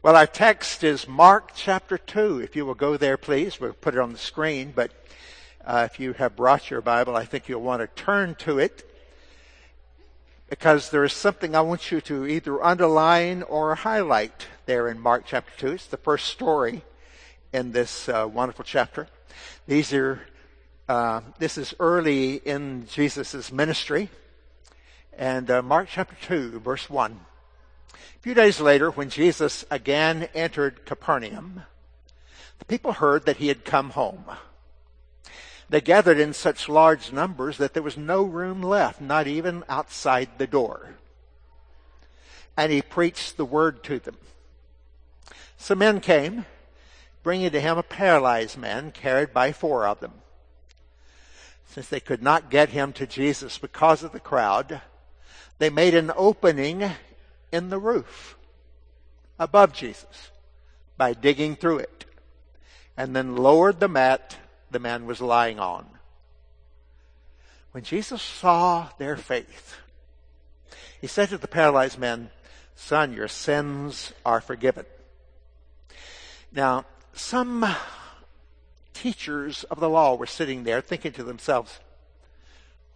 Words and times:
Well, 0.00 0.14
our 0.14 0.28
text 0.28 0.84
is 0.84 1.08
Mark 1.08 1.50
chapter 1.56 1.98
2. 1.98 2.38
If 2.38 2.54
you 2.54 2.64
will 2.64 2.76
go 2.76 2.96
there, 2.96 3.16
please. 3.16 3.58
We'll 3.58 3.72
put 3.72 3.94
it 3.94 4.00
on 4.00 4.12
the 4.12 4.18
screen, 4.18 4.72
but 4.72 4.92
uh, 5.64 5.88
if 5.90 5.98
you 5.98 6.12
have 6.12 6.36
brought 6.36 6.70
your 6.70 6.80
Bible, 6.80 7.16
I 7.16 7.24
think 7.24 7.48
you'll 7.48 7.62
want 7.62 7.82
to 7.82 8.00
turn 8.00 8.36
to 8.36 8.60
it 8.60 8.88
because 10.48 10.90
there 10.90 11.02
is 11.02 11.12
something 11.12 11.56
I 11.56 11.62
want 11.62 11.90
you 11.90 12.00
to 12.02 12.28
either 12.28 12.62
underline 12.62 13.42
or 13.42 13.74
highlight 13.74 14.46
there 14.66 14.86
in 14.86 15.00
Mark 15.00 15.24
chapter 15.26 15.50
2. 15.58 15.72
It's 15.72 15.86
the 15.86 15.96
first 15.96 16.26
story 16.26 16.84
in 17.52 17.72
this 17.72 18.08
uh, 18.08 18.28
wonderful 18.32 18.64
chapter. 18.64 19.08
These 19.66 19.92
are, 19.92 20.20
uh, 20.88 21.22
this 21.40 21.58
is 21.58 21.74
early 21.80 22.36
in 22.36 22.86
Jesus' 22.86 23.50
ministry. 23.50 24.10
And 25.12 25.50
uh, 25.50 25.60
Mark 25.60 25.88
chapter 25.90 26.14
2, 26.24 26.60
verse 26.60 26.88
1. 26.88 27.18
A 28.16 28.20
few 28.20 28.34
days 28.34 28.60
later, 28.60 28.90
when 28.90 29.10
Jesus 29.10 29.64
again 29.70 30.28
entered 30.34 30.84
Capernaum, 30.84 31.62
the 32.58 32.64
people 32.64 32.92
heard 32.92 33.26
that 33.26 33.36
he 33.36 33.48
had 33.48 33.64
come 33.64 33.90
home. 33.90 34.24
They 35.68 35.80
gathered 35.80 36.18
in 36.18 36.32
such 36.32 36.68
large 36.68 37.12
numbers 37.12 37.58
that 37.58 37.74
there 37.74 37.82
was 37.82 37.96
no 37.96 38.22
room 38.22 38.62
left, 38.62 39.00
not 39.00 39.26
even 39.26 39.64
outside 39.68 40.30
the 40.38 40.46
door. 40.46 40.94
And 42.56 42.72
he 42.72 42.82
preached 42.82 43.36
the 43.36 43.44
word 43.44 43.84
to 43.84 43.98
them. 43.98 44.16
Some 45.58 45.78
men 45.78 46.00
came, 46.00 46.46
bringing 47.22 47.50
to 47.50 47.60
him 47.60 47.78
a 47.78 47.82
paralyzed 47.82 48.56
man 48.56 48.90
carried 48.92 49.34
by 49.34 49.52
four 49.52 49.86
of 49.86 50.00
them. 50.00 50.14
Since 51.66 51.88
they 51.88 52.00
could 52.00 52.22
not 52.22 52.50
get 52.50 52.70
him 52.70 52.92
to 52.94 53.06
Jesus 53.06 53.58
because 53.58 54.02
of 54.02 54.12
the 54.12 54.20
crowd, 54.20 54.80
they 55.58 55.68
made 55.68 55.94
an 55.94 56.10
opening 56.16 56.90
in 57.52 57.70
the 57.70 57.78
roof 57.78 58.36
above 59.38 59.72
Jesus 59.72 60.30
by 60.96 61.12
digging 61.12 61.56
through 61.56 61.78
it 61.78 62.04
and 62.96 63.14
then 63.14 63.36
lowered 63.36 63.80
the 63.80 63.88
mat 63.88 64.36
the 64.70 64.78
man 64.78 65.06
was 65.06 65.20
lying 65.20 65.58
on. 65.58 65.86
When 67.72 67.84
Jesus 67.84 68.20
saw 68.20 68.88
their 68.98 69.16
faith, 69.16 69.76
he 71.00 71.06
said 71.06 71.28
to 71.28 71.38
the 71.38 71.48
paralyzed 71.48 71.98
man, 71.98 72.30
Son, 72.74 73.12
your 73.12 73.28
sins 73.28 74.12
are 74.24 74.40
forgiven. 74.40 74.86
Now, 76.52 76.84
some 77.12 77.66
teachers 78.94 79.64
of 79.64 79.80
the 79.80 79.88
law 79.88 80.14
were 80.14 80.26
sitting 80.26 80.64
there 80.64 80.80
thinking 80.80 81.12
to 81.12 81.22
themselves, 81.22 81.78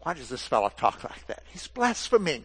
why 0.03 0.15
does 0.15 0.29
this 0.29 0.47
fellow 0.47 0.69
talk 0.69 1.05
like 1.05 1.27
that? 1.29 1.45
He's 1.53 1.69
blaspheming. 1.69 2.45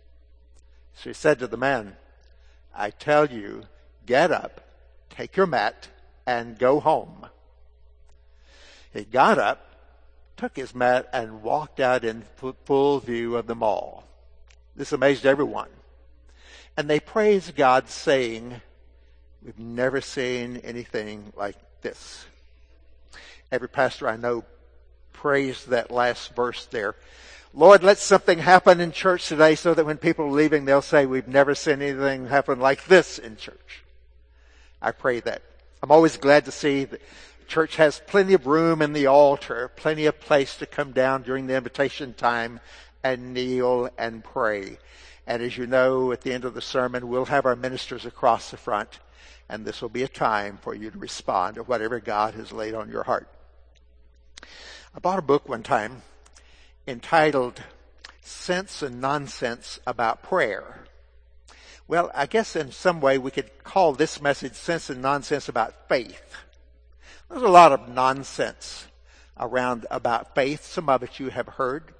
So 0.95 1.09
he 1.09 1.13
said 1.13 1.39
to 1.39 1.47
the 1.47 1.57
man, 1.57 1.95
I 2.75 2.89
tell 2.89 3.25
you, 3.25 3.63
get 4.05 4.31
up, 4.31 4.61
take 5.09 5.35
your 5.35 5.47
mat, 5.47 5.87
and 6.25 6.57
go 6.57 6.79
home. 6.79 7.27
He 8.93 9.03
got 9.03 9.37
up, 9.37 9.65
took 10.37 10.55
his 10.55 10.75
mat, 10.75 11.09
and 11.13 11.43
walked 11.43 11.79
out 11.79 12.03
in 12.03 12.23
full 12.65 12.99
view 12.99 13.35
of 13.37 13.47
them 13.47 13.63
all. 13.63 14.05
This 14.75 14.91
amazed 14.91 15.25
everyone. 15.25 15.69
And 16.77 16.89
they 16.89 16.99
praised 16.99 17.55
God, 17.55 17.89
saying, 17.89 18.61
We've 19.43 19.59
never 19.59 20.01
seen 20.01 20.57
anything 20.57 21.33
like 21.35 21.57
this. 21.81 22.25
Every 23.51 23.67
pastor 23.67 24.07
I 24.07 24.15
know 24.15 24.45
praised 25.13 25.69
that 25.69 25.91
last 25.91 26.35
verse 26.35 26.65
there. 26.67 26.95
Lord, 27.53 27.83
let 27.83 27.97
something 27.97 28.39
happen 28.39 28.79
in 28.79 28.93
church 28.93 29.27
today 29.27 29.55
so 29.55 29.73
that 29.73 29.85
when 29.85 29.97
people 29.97 30.25
are 30.25 30.31
leaving, 30.31 30.63
they'll 30.63 30.81
say, 30.81 31.05
we've 31.05 31.27
never 31.27 31.53
seen 31.53 31.81
anything 31.81 32.27
happen 32.27 32.61
like 32.61 32.85
this 32.85 33.19
in 33.19 33.35
church. 33.35 33.83
I 34.81 34.91
pray 34.91 35.19
that. 35.21 35.41
I'm 35.83 35.91
always 35.91 36.15
glad 36.15 36.45
to 36.45 36.51
see 36.51 36.85
that 36.85 37.01
church 37.47 37.75
has 37.75 38.01
plenty 38.07 38.33
of 38.33 38.47
room 38.47 38.81
in 38.81 38.93
the 38.93 39.07
altar, 39.07 39.69
plenty 39.75 40.05
of 40.05 40.21
place 40.21 40.55
to 40.57 40.65
come 40.65 40.93
down 40.93 41.23
during 41.23 41.47
the 41.47 41.57
invitation 41.57 42.13
time 42.13 42.61
and 43.03 43.33
kneel 43.33 43.89
and 43.97 44.23
pray. 44.23 44.77
And 45.27 45.43
as 45.43 45.57
you 45.57 45.67
know, 45.67 46.13
at 46.13 46.21
the 46.21 46.31
end 46.31 46.45
of 46.45 46.53
the 46.53 46.61
sermon, 46.61 47.09
we'll 47.09 47.25
have 47.25 47.45
our 47.45 47.57
ministers 47.57 48.05
across 48.05 48.49
the 48.49 48.57
front, 48.57 48.99
and 49.49 49.65
this 49.65 49.81
will 49.81 49.89
be 49.89 50.03
a 50.03 50.07
time 50.07 50.57
for 50.61 50.73
you 50.73 50.89
to 50.89 50.97
respond 50.97 51.55
to 51.55 51.63
whatever 51.63 51.99
God 51.99 52.33
has 52.35 52.53
laid 52.53 52.73
on 52.73 52.89
your 52.89 53.03
heart. 53.03 53.27
I 54.95 54.99
bought 54.99 55.19
a 55.19 55.23
book 55.23 55.49
one 55.49 55.63
time 55.63 56.03
entitled 56.87 57.61
Sense 58.21 58.81
and 58.81 59.01
Nonsense 59.01 59.79
About 59.85 60.23
Prayer. 60.23 60.85
Well, 61.87 62.11
I 62.15 62.25
guess 62.25 62.55
in 62.55 62.71
some 62.71 63.01
way 63.01 63.17
we 63.17 63.31
could 63.31 63.63
call 63.63 63.93
this 63.93 64.21
message 64.21 64.53
Sense 64.53 64.89
and 64.89 65.01
Nonsense 65.01 65.49
About 65.49 65.89
Faith. 65.89 66.35
There's 67.29 67.43
a 67.43 67.49
lot 67.49 67.71
of 67.71 67.89
nonsense 67.89 68.87
around 69.39 69.85
about 69.89 70.35
faith. 70.35 70.65
Some 70.65 70.89
of 70.89 71.01
it 71.03 71.19
you 71.19 71.29
have 71.29 71.47
heard. 71.47 71.93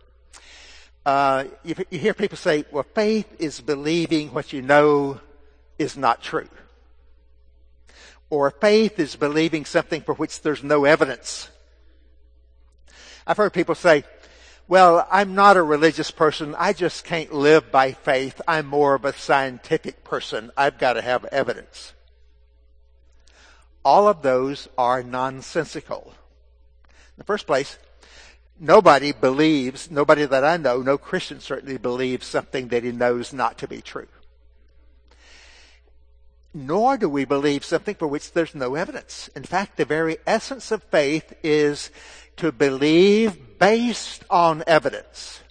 Uh, 1.05 1.45
you, 1.63 1.75
you 1.89 1.99
hear 1.99 2.13
people 2.13 2.37
say, 2.37 2.65
well, 2.71 2.85
faith 2.95 3.33
is 3.39 3.61
believing 3.61 4.33
what 4.33 4.53
you 4.53 4.61
know 4.61 5.19
is 5.79 5.97
not 5.97 6.21
true. 6.21 6.49
Or 8.29 8.51
faith 8.51 8.99
is 8.99 9.15
believing 9.15 9.65
something 9.65 10.01
for 10.01 10.13
which 10.13 10.41
there's 10.41 10.63
no 10.63 10.85
evidence. 10.85 11.49
I've 13.25 13.37
heard 13.37 13.53
people 13.53 13.75
say, 13.75 14.03
well, 14.67 15.07
I'm 15.11 15.35
not 15.35 15.57
a 15.57 15.63
religious 15.63 16.11
person. 16.11 16.55
I 16.57 16.73
just 16.73 17.03
can't 17.03 17.33
live 17.33 17.71
by 17.71 17.91
faith. 17.91 18.41
I'm 18.47 18.67
more 18.67 18.95
of 18.95 19.05
a 19.05 19.13
scientific 19.13 20.03
person. 20.03 20.51
I've 20.55 20.77
got 20.77 20.93
to 20.93 21.01
have 21.01 21.25
evidence. 21.25 21.93
All 23.83 24.07
of 24.07 24.21
those 24.21 24.67
are 24.77 25.03
nonsensical. 25.03 26.13
In 26.87 27.17
the 27.17 27.23
first 27.23 27.47
place, 27.47 27.77
nobody 28.59 29.11
believes, 29.11 29.89
nobody 29.91 30.25
that 30.25 30.45
I 30.45 30.57
know, 30.57 30.81
no 30.81 30.97
Christian 30.97 31.39
certainly 31.39 31.77
believes 31.77 32.27
something 32.27 32.69
that 32.69 32.83
he 32.83 32.91
knows 32.91 33.33
not 33.33 33.57
to 33.59 33.67
be 33.67 33.81
true. 33.81 34.07
Nor 36.53 36.97
do 36.97 37.09
we 37.09 37.25
believe 37.25 37.63
something 37.65 37.95
for 37.95 38.07
which 38.07 38.33
there's 38.33 38.53
no 38.53 38.75
evidence. 38.75 39.29
In 39.35 39.43
fact, 39.43 39.77
the 39.77 39.85
very 39.85 40.17
essence 40.27 40.71
of 40.71 40.83
faith 40.83 41.33
is 41.43 41.91
to 42.41 42.51
believe 42.51 43.59
based 43.59 44.23
on 44.27 44.63
evidence. 44.65 45.41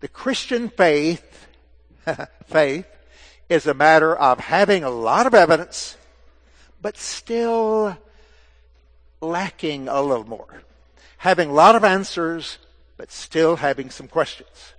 The 0.00 0.08
Christian 0.08 0.68
faith, 0.68 1.46
faith, 2.44 2.86
is 3.48 3.66
a 3.66 3.72
matter 3.72 4.14
of 4.14 4.38
having 4.38 4.84
a 4.84 4.90
lot 4.90 5.26
of 5.26 5.32
evidence, 5.32 5.96
but 6.82 6.98
still 6.98 7.96
lacking 9.22 9.88
a 9.88 10.02
little 10.02 10.28
more. 10.28 10.60
Having 11.16 11.48
a 11.48 11.54
lot 11.54 11.76
of 11.76 11.82
answers, 11.82 12.58
but 12.98 13.10
still 13.10 13.56
having 13.56 13.88
some 13.88 14.06
questions. 14.06 14.74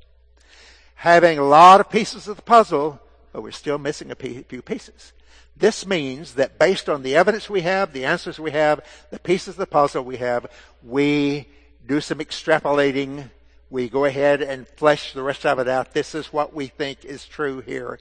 Having 0.93 1.39
a 1.39 1.43
lot 1.43 1.81
of 1.81 1.89
pieces 1.89 2.27
of 2.27 2.35
the 2.35 2.43
puzzle, 2.43 3.01
but 3.33 3.41
we're 3.41 3.49
still 3.49 3.79
missing 3.79 4.11
a 4.11 4.15
few 4.15 4.61
pieces. 4.61 5.13
This 5.57 5.87
means 5.87 6.33
that 6.33 6.59
based 6.59 6.87
on 6.87 7.01
the 7.01 7.15
evidence 7.15 7.49
we 7.49 7.61
have, 7.61 7.91
the 7.91 8.05
answers 8.05 8.39
we 8.39 8.51
have, 8.51 8.81
the 9.09 9.19
pieces 9.19 9.49
of 9.49 9.57
the 9.57 9.65
puzzle 9.65 10.03
we 10.03 10.17
have, 10.17 10.45
we 10.83 11.47
do 11.87 11.99
some 11.99 12.19
extrapolating. 12.19 13.29
We 13.69 13.89
go 13.89 14.05
ahead 14.05 14.41
and 14.41 14.67
flesh 14.67 15.13
the 15.13 15.23
rest 15.23 15.45
of 15.45 15.57
it 15.57 15.67
out. 15.67 15.93
This 15.93 16.13
is 16.13 16.27
what 16.27 16.53
we 16.53 16.67
think 16.67 17.03
is 17.03 17.25
true 17.25 17.61
here. 17.61 17.99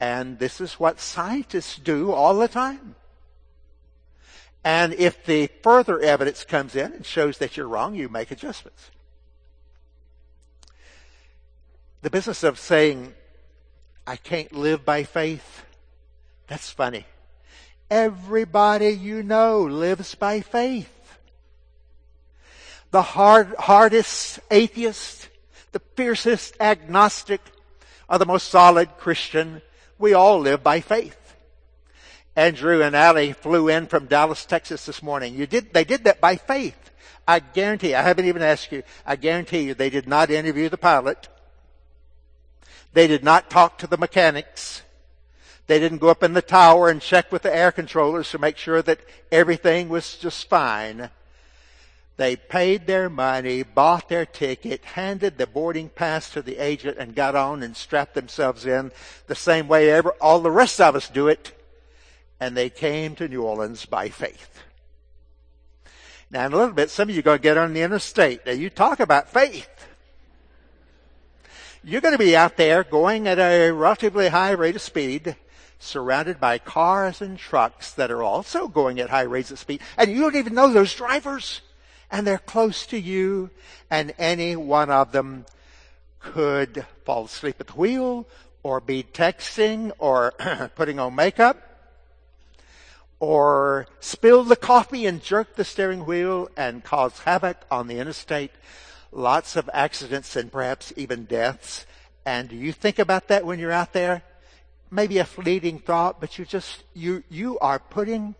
And 0.00 0.38
this 0.38 0.60
is 0.60 0.74
what 0.74 1.00
scientists 1.00 1.76
do 1.76 2.12
all 2.12 2.36
the 2.36 2.48
time. 2.48 2.94
And 4.64 4.92
if 4.94 5.24
the 5.24 5.48
further 5.62 5.98
evidence 5.98 6.44
comes 6.44 6.76
in 6.76 6.92
and 6.92 7.06
shows 7.06 7.38
that 7.38 7.56
you're 7.56 7.66
wrong, 7.66 7.94
you 7.94 8.08
make 8.08 8.30
adjustments. 8.30 8.90
The 12.02 12.10
business 12.10 12.42
of 12.42 12.58
saying, 12.58 13.14
I 14.06 14.16
can't 14.16 14.52
live 14.52 14.84
by 14.84 15.04
faith, 15.04 15.64
that's 16.46 16.70
funny. 16.70 17.06
Everybody 17.90 18.88
you 18.88 19.22
know 19.22 19.62
lives 19.62 20.14
by 20.14 20.40
faith. 20.40 20.88
The 22.90 23.02
hard, 23.02 23.54
hardest 23.58 24.40
atheist, 24.50 25.28
the 25.72 25.80
fiercest 25.96 26.56
agnostic, 26.60 27.40
or 28.08 28.18
the 28.18 28.26
most 28.26 28.48
solid 28.48 28.96
Christian, 28.98 29.62
we 29.98 30.12
all 30.12 30.40
live 30.40 30.62
by 30.62 30.80
faith. 30.80 31.18
Andrew 32.34 32.82
and 32.82 32.96
Allie 32.96 33.32
flew 33.32 33.68
in 33.68 33.86
from 33.86 34.06
Dallas, 34.06 34.44
Texas 34.44 34.86
this 34.86 35.02
morning. 35.02 35.34
You 35.34 35.46
did, 35.46 35.72
they 35.72 35.84
did 35.84 36.04
that 36.04 36.20
by 36.20 36.36
faith. 36.36 36.90
I 37.26 37.38
guarantee, 37.38 37.94
I 37.94 38.02
haven't 38.02 38.26
even 38.26 38.42
asked 38.42 38.72
you, 38.72 38.82
I 39.06 39.16
guarantee 39.16 39.60
you 39.60 39.74
they 39.74 39.90
did 39.90 40.08
not 40.08 40.30
interview 40.30 40.68
the 40.68 40.78
pilot. 40.78 41.28
They 42.94 43.06
did 43.06 43.22
not 43.22 43.48
talk 43.48 43.78
to 43.78 43.86
the 43.86 43.96
mechanics. 43.96 44.82
They 45.72 45.80
didn't 45.80 46.02
go 46.02 46.10
up 46.10 46.22
in 46.22 46.34
the 46.34 46.42
tower 46.42 46.90
and 46.90 47.00
check 47.00 47.32
with 47.32 47.40
the 47.40 47.56
air 47.56 47.72
controllers 47.72 48.30
to 48.32 48.38
make 48.38 48.58
sure 48.58 48.82
that 48.82 49.00
everything 49.30 49.88
was 49.88 50.18
just 50.18 50.46
fine. 50.46 51.08
They 52.18 52.36
paid 52.36 52.86
their 52.86 53.08
money, 53.08 53.62
bought 53.62 54.10
their 54.10 54.26
ticket, 54.26 54.84
handed 54.84 55.38
the 55.38 55.46
boarding 55.46 55.88
pass 55.88 56.28
to 56.32 56.42
the 56.42 56.58
agent 56.58 56.98
and 56.98 57.14
got 57.14 57.34
on 57.34 57.62
and 57.62 57.74
strapped 57.74 58.12
themselves 58.12 58.66
in 58.66 58.92
the 59.28 59.34
same 59.34 59.66
way 59.66 59.90
ever, 59.90 60.10
all 60.20 60.40
the 60.40 60.50
rest 60.50 60.78
of 60.78 60.94
us 60.94 61.08
do 61.08 61.28
it. 61.28 61.58
And 62.38 62.54
they 62.54 62.68
came 62.68 63.14
to 63.14 63.26
New 63.26 63.42
Orleans 63.42 63.86
by 63.86 64.10
faith. 64.10 64.62
Now 66.30 66.44
in 66.44 66.52
a 66.52 66.56
little 66.58 66.74
bit, 66.74 66.90
some 66.90 67.08
of 67.08 67.14
you 67.14 67.20
are 67.20 67.22
going 67.22 67.38
to 67.38 67.42
get 67.42 67.56
on 67.56 67.72
the 67.72 67.80
interstate. 67.80 68.44
Now 68.44 68.52
you 68.52 68.68
talk 68.68 69.00
about 69.00 69.30
faith. 69.30 69.70
You're 71.82 72.02
going 72.02 72.12
to 72.12 72.18
be 72.18 72.36
out 72.36 72.58
there 72.58 72.84
going 72.84 73.26
at 73.26 73.38
a 73.38 73.70
relatively 73.70 74.28
high 74.28 74.50
rate 74.50 74.76
of 74.76 74.82
speed, 74.82 75.34
surrounded 75.82 76.40
by 76.40 76.58
cars 76.58 77.20
and 77.20 77.38
trucks 77.38 77.92
that 77.92 78.10
are 78.10 78.22
also 78.22 78.68
going 78.68 79.00
at 79.00 79.10
high 79.10 79.22
rates 79.22 79.50
of 79.50 79.58
speed, 79.58 79.80
and 79.96 80.10
you 80.10 80.20
don't 80.20 80.36
even 80.36 80.54
know 80.54 80.72
those 80.72 80.94
drivers 80.94 81.60
and 82.12 82.26
they're 82.26 82.38
close 82.38 82.86
to 82.86 83.00
you, 83.00 83.50
and 83.90 84.12
any 84.18 84.54
one 84.54 84.90
of 84.90 85.12
them 85.12 85.46
could 86.20 86.86
fall 87.04 87.24
asleep 87.24 87.56
at 87.58 87.66
the 87.66 87.72
wheel, 87.72 88.28
or 88.62 88.80
be 88.80 89.02
texting, 89.02 89.90
or 89.98 90.32
putting 90.76 90.98
on 91.00 91.14
makeup, 91.14 91.56
or 93.18 93.86
spill 93.98 94.44
the 94.44 94.56
coffee 94.56 95.06
and 95.06 95.22
jerk 95.22 95.56
the 95.56 95.64
steering 95.64 96.04
wheel 96.04 96.48
and 96.54 96.84
cause 96.84 97.20
havoc 97.20 97.56
on 97.70 97.86
the 97.86 97.98
interstate. 97.98 98.52
Lots 99.10 99.56
of 99.56 99.70
accidents 99.72 100.36
and 100.36 100.52
perhaps 100.52 100.92
even 100.96 101.24
deaths. 101.24 101.86
And 102.26 102.48
do 102.48 102.56
you 102.56 102.72
think 102.72 102.98
about 102.98 103.28
that 103.28 103.46
when 103.46 103.58
you're 103.58 103.72
out 103.72 103.92
there? 103.92 104.22
Maybe 104.94 105.16
a 105.16 105.24
fleeting 105.24 105.78
thought, 105.78 106.20
but 106.20 106.38
you 106.38 106.44
just, 106.44 106.84
you, 106.92 107.24
you 107.30 107.58
are 107.60 107.78
putting 107.78 108.34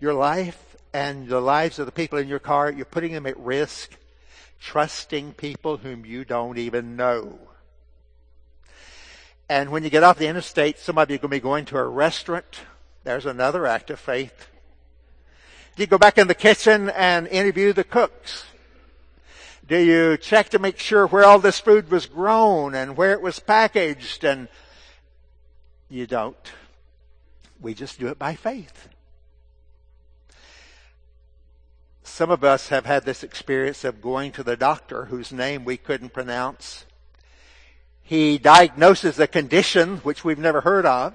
your 0.00 0.14
life 0.14 0.74
and 0.94 1.28
the 1.28 1.38
lives 1.38 1.78
of 1.78 1.84
the 1.84 1.92
people 1.92 2.18
in 2.18 2.28
your 2.28 2.38
car, 2.38 2.72
you're 2.72 2.86
putting 2.86 3.12
them 3.12 3.26
at 3.26 3.38
risk, 3.38 3.96
trusting 4.58 5.34
people 5.34 5.76
whom 5.76 6.06
you 6.06 6.24
don't 6.24 6.56
even 6.56 6.96
know. 6.96 7.38
And 9.50 9.70
when 9.70 9.84
you 9.84 9.90
get 9.90 10.02
off 10.02 10.16
the 10.16 10.28
interstate, 10.28 10.78
some 10.78 10.96
of 10.96 11.10
you 11.10 11.16
are 11.16 11.18
going 11.18 11.30
to 11.30 11.36
be 11.36 11.40
going 11.40 11.66
to 11.66 11.76
a 11.76 11.86
restaurant. 11.86 12.60
There's 13.04 13.26
another 13.26 13.66
act 13.66 13.90
of 13.90 14.00
faith. 14.00 14.48
Do 15.76 15.82
you 15.82 15.86
go 15.86 15.98
back 15.98 16.16
in 16.16 16.26
the 16.26 16.34
kitchen 16.34 16.88
and 16.88 17.28
interview 17.28 17.74
the 17.74 17.84
cooks? 17.84 18.46
Do 19.68 19.76
you 19.76 20.16
check 20.16 20.48
to 20.50 20.58
make 20.58 20.78
sure 20.78 21.06
where 21.06 21.24
all 21.24 21.38
this 21.38 21.60
food 21.60 21.90
was 21.90 22.06
grown 22.06 22.74
and 22.74 22.96
where 22.96 23.12
it 23.12 23.20
was 23.20 23.40
packaged? 23.40 24.24
And 24.24 24.48
you 25.92 26.06
don't. 26.06 26.52
We 27.60 27.74
just 27.74 28.00
do 28.00 28.08
it 28.08 28.18
by 28.18 28.34
faith. 28.34 28.88
Some 32.02 32.30
of 32.30 32.42
us 32.42 32.68
have 32.68 32.86
had 32.86 33.04
this 33.04 33.22
experience 33.22 33.84
of 33.84 34.02
going 34.02 34.32
to 34.32 34.42
the 34.42 34.56
doctor 34.56 35.06
whose 35.06 35.32
name 35.32 35.64
we 35.64 35.76
couldn't 35.76 36.12
pronounce. 36.12 36.84
He 38.02 38.38
diagnoses 38.38 39.18
a 39.18 39.26
condition 39.26 39.98
which 39.98 40.24
we've 40.24 40.38
never 40.38 40.62
heard 40.62 40.84
of, 40.84 41.14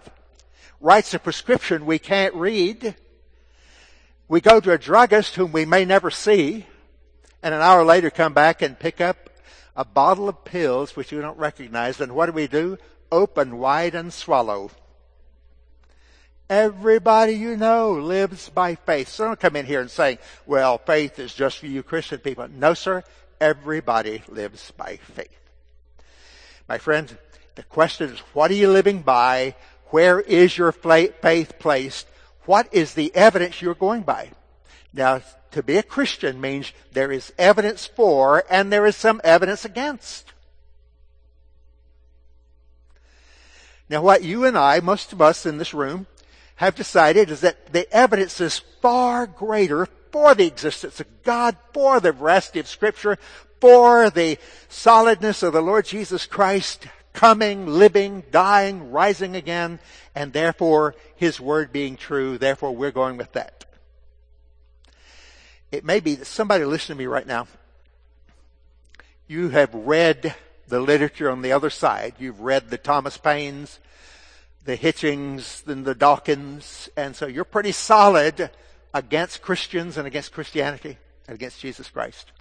writes 0.80 1.13
a 1.13 1.19
prescription 1.19 1.85
we 1.85 2.00
can't 2.00 2.33
read. 2.33 2.95
We 4.27 4.41
go 4.41 4.59
to 4.59 4.71
a 4.71 4.77
druggist 4.77 5.35
whom 5.35 5.51
we 5.51 5.65
may 5.65 5.85
never 5.85 6.09
see, 6.09 6.65
and 7.44 7.53
an 7.53 7.62
hour 7.62 7.83
later 7.83 8.09
come 8.09 8.33
back 8.33 8.62
and 8.62 8.80
pick 8.80 9.01
up 9.01 9.30
a 9.75 9.85
bottle 9.85 10.30
of 10.30 10.44
pills 10.45 10.95
which 10.95 11.12
we 11.12 11.19
don't 11.19 11.38
recognize. 11.38 12.00
And 12.00 12.13
what 12.13 12.27
do 12.27 12.31
we 12.31 12.47
do? 12.47 12.77
Open 13.12 13.57
wide 13.57 13.95
and 13.95 14.12
swallow. 14.12 14.71
Everybody 16.50 17.33
you 17.33 17.57
know 17.57 17.92
lives 17.94 18.50
by 18.50 18.75
faith. 18.75 19.09
So 19.09 19.25
don't 19.25 19.39
come 19.39 19.56
in 19.56 19.65
here 19.65 19.81
and 19.81 19.92
say, 19.92 20.19
well, 20.45 20.77
faith 20.77 21.19
is 21.19 21.33
just 21.33 21.59
for 21.59 21.68
you 21.68 21.83
Christian 21.83 22.19
people. 22.19 22.48
No, 22.48 22.74
sir. 22.74 23.04
Everybody 23.42 24.24
lives 24.30 24.71
by 24.71 24.98
faith. 24.98 25.27
My 26.68 26.77
friends, 26.77 27.13
the 27.56 27.63
question 27.63 28.09
is, 28.09 28.19
what 28.33 28.51
are 28.51 28.56
you 28.56 28.69
living 28.69 29.01
by? 29.01 29.56
Where 29.88 30.19
is 30.19 30.57
your 30.57 30.71
faith 30.71 31.59
placed? 31.59 32.07
What 32.45 32.74
is 32.74 32.94
the 32.94 33.13
evidence 33.15 33.62
you're 33.62 33.74
going 33.74 34.04
by? 34.04 34.31
Now, 34.94 35.21
to 35.51 35.63
be 35.63 35.77
a 35.77 35.83
Christian 35.83 36.39
means 36.39 36.71
there 36.94 37.12
is 37.12 37.33
evidence 37.38 37.86
for 37.86 38.44
and 38.50 38.71
there 38.71 38.86
is 38.86 38.95
some 38.95 39.21
evidence 39.24 39.65
against. 39.65 40.33
Now, 43.89 44.01
what 44.01 44.24
you 44.24 44.45
and 44.45 44.57
I, 44.57 44.80
most 44.80 45.13
of 45.13 45.22
us 45.22 45.45
in 45.45 45.57
this 45.57 45.74
room, 45.74 46.07
have 46.56 46.75
decided 46.75 47.30
is 47.30 47.42
that 47.42 47.72
the 47.72 47.92
evidence 47.94 48.42
is 48.42 48.60
far 48.81 49.28
greater 49.28 49.88
for 50.12 50.36
the 50.36 50.48
existence 50.48 51.00
of 51.00 51.24
God, 51.24 51.56
for 51.74 52.00
the 52.00 52.12
veracity 52.12 52.60
of 52.60 52.68
scripture, 52.68 53.18
for 53.62 54.10
the 54.10 54.38
solidness 54.68 55.44
of 55.44 55.54
the 55.54 55.62
Lord 55.62 55.86
Jesus 55.86 56.25
Christ 56.25 56.88
coming, 57.13 57.66
living, 57.66 58.24
dying, 58.31 58.92
rising 58.92 59.36
again, 59.36 59.80
and 60.13 60.33
therefore 60.33 60.95
his 61.16 61.40
word 61.40 61.72
being 61.72 61.95
true. 61.95 62.38
Therefore 62.38 62.75
we're 62.75 62.92
going 62.92 63.18
with 63.18 63.31
that. 63.33 63.66
It 65.72 65.83
may 65.83 66.00
be 66.00 66.16
that 66.16 66.25
somebody 66.25 66.63
listening 66.63 66.98
to 66.98 67.04
me 67.04 67.07
right 67.07 67.28
now, 67.28 67.48
you 69.28 69.50
have 69.50 69.74
read 69.74 70.36
the 70.68 70.80
literature 70.80 71.30
on 71.30 71.42
the 71.42 71.52
other 71.52 71.69
side. 71.69 72.16
You've 72.19 72.42
read 72.42 72.69
the 72.69 72.78
Thomas 72.78 73.18
Paines, 73.18 73.80
the 74.66 74.78
Hitchens 74.78 75.66
and 75.68 75.86
the 75.86 75.96
Dawkins. 75.96 76.90
And 76.98 77.16
so 77.16 77.25
you're 77.25 77.46
pretty 77.46 77.72
solid 77.72 78.50
against 78.94 79.42
Christians 79.42 79.98
and 79.98 80.06
against 80.06 80.34
Christianity 80.34 80.98
and 81.28 81.36
against 81.36 81.62
Jesus 81.62 81.90
Christ. 81.90 82.31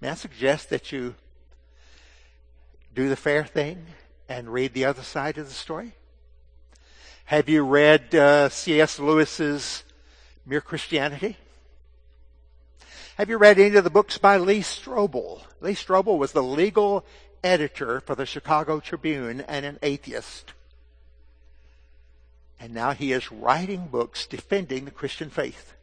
May 0.00 0.10
I 0.10 0.14
suggest 0.14 0.70
that 0.70 0.92
you 0.92 1.14
do 2.94 3.08
the 3.08 3.16
fair 3.16 3.44
thing 3.44 3.86
and 4.28 4.52
read 4.52 4.74
the 4.74 4.84
other 4.84 5.02
side 5.02 5.38
of 5.38 5.46
the 5.46 5.54
story? 5.54 5.92
Have 7.26 7.48
you 7.48 7.64
read 7.64 8.14
uh, 8.14 8.48
C.S. 8.48 8.98
Lewis's 8.98 9.84
Mere 10.44 10.60
Christianity? 10.60 11.36
Have 13.16 13.28
you 13.28 13.36
read 13.36 13.58
any 13.58 13.76
of 13.76 13.84
the 13.84 13.90
books 13.90 14.18
by 14.18 14.38
Lee 14.38 14.60
Strobel? 14.60 15.42
Lee 15.60 15.74
Strobel 15.74 16.18
was 16.18 16.32
the 16.32 16.42
legal 16.42 17.04
editor 17.44 18.00
for 18.00 18.14
the 18.14 18.26
Chicago 18.26 18.80
Tribune 18.80 19.40
and 19.42 19.64
an 19.64 19.78
atheist. 19.82 20.52
And 22.60 22.72
now 22.72 22.92
he 22.92 23.12
is 23.12 23.32
writing 23.32 23.88
books 23.88 24.26
defending 24.26 24.84
the 24.84 24.90
Christian 24.90 25.30
faith. 25.30 25.74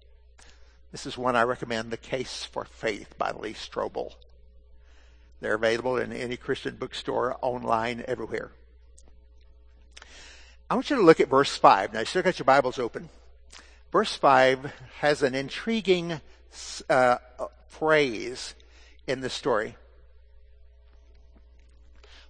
This 0.92 1.06
is 1.06 1.18
one 1.18 1.36
I 1.36 1.44
recommend, 1.44 1.92
The 1.92 1.98
Case 1.98 2.46
for 2.46 2.66
Faith 2.66 3.18
by 3.18 3.32
Lee 3.32 3.54
Strobel. 3.54 4.14
They're 5.42 5.56
available 5.56 5.98
in 5.98 6.12
any 6.12 6.38
Christian 6.38 6.76
bookstore, 6.76 7.38
online, 7.42 8.04
everywhere. 8.08 8.52
I 10.70 10.76
want 10.76 10.90
you 10.90 10.96
to 10.96 11.02
look 11.02 11.20
at 11.20 11.30
verse 11.30 11.56
5. 11.56 11.94
Now, 11.94 12.00
you 12.00 12.06
still 12.06 12.22
got 12.22 12.40
your 12.40 12.46
Bibles 12.46 12.80
open. 12.80 13.10
Verse 13.92 14.16
5 14.16 14.72
has 15.00 15.24
an 15.24 15.36
intriguing 15.36 16.22
uh, 16.90 17.18
phrase 17.68 18.56
in 19.08 19.22
the 19.22 19.30
story. 19.30 19.76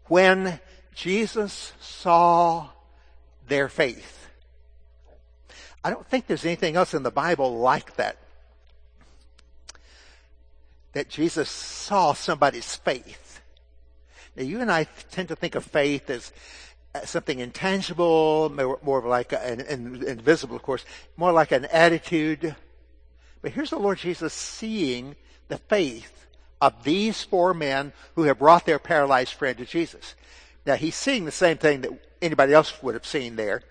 When 0.10 0.60
Jesus 0.94 1.72
saw 1.80 2.68
their 3.48 3.70
faith. 3.70 4.28
I 5.84 5.90
don't 5.90 6.06
think 6.06 6.28
there's 6.28 6.46
anything 6.46 6.76
else 6.76 6.94
in 6.94 7.04
the 7.04 7.12
Bible 7.12 7.60
like 7.60 7.96
that. 7.96 8.18
That 10.94 11.10
Jesus 11.10 11.50
saw 11.50 12.14
somebody's 12.14 12.76
faith. 12.76 13.42
Now 14.36 14.44
you 14.44 14.60
and 14.60 14.72
I 14.72 14.86
tend 15.12 15.30
to 15.30 15.36
think 15.36 15.56
of 15.56 15.64
faith 15.64 16.10
as 16.10 16.34
something 17.06 17.40
intangible, 17.40 18.50
more 18.50 19.00
of 19.00 19.06
like 19.06 19.32
an, 19.32 19.62
invisible, 19.62 20.56
of 20.56 20.64
course, 20.64 20.84
more 21.18 21.32
like 21.32 21.52
an 21.52 21.66
attitude. 21.66 22.56
But 23.42 23.52
here's 23.52 23.70
the 23.70 23.80
Lord 23.80 24.00
Jesus 24.00 24.34
seeing 24.34 25.16
the 25.48 25.58
faith 25.58 26.26
of 26.62 26.84
these 26.84 27.24
four 27.24 27.54
men 27.54 27.94
who 28.16 28.24
have 28.24 28.40
brought 28.40 28.66
their 28.66 28.80
paralyzed 28.80 29.34
friend 29.34 29.58
to 29.58 29.66
Jesus. 29.66 30.16
Now 30.66 30.76
he's 30.76 30.96
seeing 30.96 31.26
the 31.26 31.32
same 31.32 31.58
thing 31.58 31.82
that 31.82 31.92
anybody 32.22 32.54
else 32.54 32.82
would 32.84 32.96
have 32.96 33.06
seen 33.06 33.36
there 33.36 33.64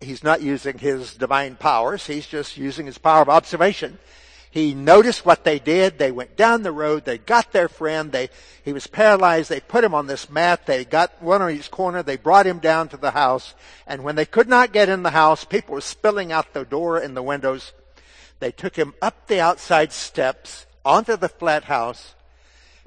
he's 0.00 0.24
not 0.24 0.42
using 0.42 0.78
his 0.78 1.14
divine 1.14 1.56
powers. 1.56 2.06
He's 2.06 2.26
just 2.26 2.56
using 2.56 2.86
his 2.86 2.98
power 2.98 3.22
of 3.22 3.28
observation. 3.28 3.98
He 4.50 4.74
noticed 4.74 5.26
what 5.26 5.44
they 5.44 5.58
did. 5.58 5.98
They 5.98 6.10
went 6.10 6.36
down 6.36 6.62
the 6.62 6.72
road. 6.72 7.04
They 7.04 7.18
got 7.18 7.52
their 7.52 7.68
friend. 7.68 8.10
They, 8.10 8.30
he 8.64 8.72
was 8.72 8.86
paralyzed. 8.86 9.50
They 9.50 9.60
put 9.60 9.84
him 9.84 9.94
on 9.94 10.06
this 10.06 10.30
mat. 10.30 10.64
They 10.64 10.84
got 10.84 11.22
one 11.22 11.42
on 11.42 11.50
each 11.50 11.70
corner. 11.70 12.02
They 12.02 12.16
brought 12.16 12.46
him 12.46 12.58
down 12.58 12.88
to 12.88 12.96
the 12.96 13.10
house. 13.10 13.54
And 13.86 14.02
when 14.02 14.16
they 14.16 14.24
could 14.24 14.48
not 14.48 14.72
get 14.72 14.88
in 14.88 15.02
the 15.02 15.10
house, 15.10 15.44
people 15.44 15.74
were 15.74 15.80
spilling 15.80 16.32
out 16.32 16.54
the 16.54 16.64
door 16.64 16.98
and 16.98 17.14
the 17.14 17.22
windows. 17.22 17.72
They 18.38 18.50
took 18.50 18.76
him 18.76 18.94
up 19.02 19.26
the 19.26 19.40
outside 19.40 19.92
steps 19.92 20.65
onto 20.86 21.16
the 21.16 21.28
flat 21.28 21.64
house. 21.64 22.14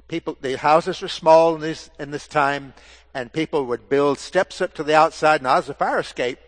People, 0.08 0.36
the 0.40 0.56
houses 0.56 1.00
were 1.00 1.08
small 1.08 1.54
in 1.54 1.60
this, 1.60 1.90
in 2.00 2.10
this 2.10 2.26
time 2.26 2.72
and 3.14 3.32
people 3.32 3.66
would 3.66 3.88
build 3.88 4.18
steps 4.18 4.60
up 4.60 4.74
to 4.74 4.84
the 4.84 4.94
outside. 4.94 5.42
Now, 5.42 5.56
as 5.56 5.68
a 5.68 5.74
fire 5.74 6.00
escape, 6.00 6.38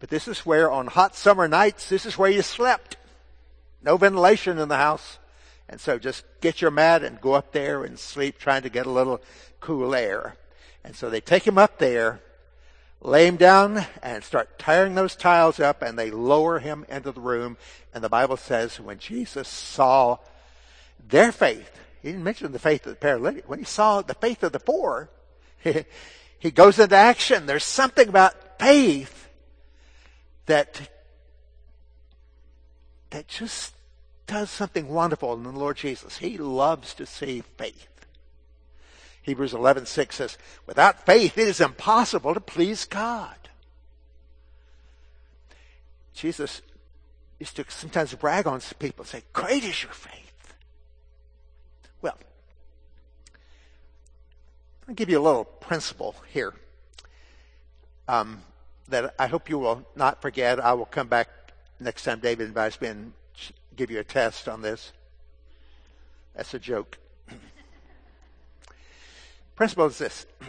but 0.00 0.10
this 0.10 0.28
is 0.28 0.40
where 0.40 0.70
on 0.70 0.86
hot 0.86 1.16
summer 1.16 1.48
nights, 1.48 1.88
this 1.88 2.06
is 2.06 2.18
where 2.18 2.30
you 2.30 2.42
slept. 2.42 2.96
No 3.82 3.96
ventilation 3.96 4.58
in 4.58 4.68
the 4.68 4.76
house. 4.76 5.18
And 5.68 5.80
so 5.80 5.98
just 5.98 6.24
get 6.40 6.60
your 6.60 6.70
mat 6.70 7.02
and 7.02 7.20
go 7.20 7.32
up 7.32 7.52
there 7.52 7.84
and 7.84 7.98
sleep 7.98 8.38
trying 8.38 8.62
to 8.62 8.68
get 8.68 8.86
a 8.86 8.90
little 8.90 9.22
cool 9.60 9.94
air. 9.94 10.36
And 10.84 10.94
so 10.94 11.08
they 11.08 11.20
take 11.20 11.46
him 11.46 11.56
up 11.56 11.78
there, 11.78 12.20
lay 13.00 13.26
him 13.26 13.36
down 13.36 13.86
and 14.02 14.22
start 14.22 14.58
tearing 14.58 14.94
those 14.94 15.16
tiles 15.16 15.60
up 15.60 15.82
and 15.82 15.98
they 15.98 16.10
lower 16.10 16.58
him 16.58 16.84
into 16.88 17.12
the 17.12 17.20
room. 17.20 17.56
And 17.94 18.04
the 18.04 18.08
Bible 18.08 18.36
says 18.36 18.80
when 18.80 18.98
Jesus 18.98 19.48
saw 19.48 20.18
their 21.08 21.32
faith, 21.32 21.70
he 22.02 22.08
didn't 22.08 22.24
mention 22.24 22.50
the 22.52 22.58
faith 22.58 22.86
of 22.86 22.92
the 22.92 22.96
paralytic. 22.96 23.48
When 23.48 23.58
he 23.58 23.64
saw 23.64 24.02
the 24.02 24.14
faith 24.14 24.42
of 24.42 24.52
the 24.52 24.58
four, 24.58 25.10
he 26.38 26.50
goes 26.50 26.78
into 26.78 26.96
action. 26.96 27.46
There's 27.46 27.64
something 27.64 28.08
about 28.08 28.58
faith 28.58 29.28
that 30.46 30.90
that 33.10 33.28
just 33.28 33.74
does 34.26 34.50
something 34.50 34.88
wonderful 34.88 35.34
in 35.34 35.42
the 35.42 35.50
Lord 35.50 35.76
Jesus. 35.76 36.16
He 36.16 36.38
loves 36.38 36.94
to 36.94 37.06
see 37.06 37.42
faith. 37.58 38.06
Hebrews 39.22 39.52
11:6 39.52 40.16
says, 40.16 40.38
"Without 40.66 41.06
faith 41.06 41.38
it 41.38 41.46
is 41.46 41.60
impossible 41.60 42.34
to 42.34 42.40
please 42.40 42.84
God." 42.84 43.36
Jesus 46.14 46.62
used 47.38 47.56
to 47.56 47.64
sometimes 47.68 48.14
brag 48.14 48.46
on 48.46 48.60
people, 48.78 49.04
say, 49.04 49.22
"Great 49.32 49.64
is 49.64 49.82
your 49.82 49.92
faith." 49.92 50.21
I'll 54.88 54.94
give 54.94 55.08
you 55.08 55.18
a 55.18 55.22
little 55.22 55.44
principle 55.44 56.16
here 56.32 56.52
um, 58.08 58.42
that 58.88 59.14
I 59.18 59.28
hope 59.28 59.48
you 59.48 59.58
will 59.58 59.86
not 59.94 60.20
forget. 60.20 60.58
I 60.58 60.72
will 60.72 60.86
come 60.86 61.06
back 61.06 61.28
next 61.78 62.02
time 62.02 62.18
David 62.18 62.48
invites 62.48 62.80
me 62.80 62.88
and 62.88 63.12
give 63.76 63.90
you 63.90 64.00
a 64.00 64.04
test 64.04 64.48
on 64.48 64.60
this. 64.60 64.92
That's 66.34 66.52
a 66.54 66.58
joke. 66.58 66.98
Principle 69.56 69.86
is 69.86 69.98
this. 69.98 70.26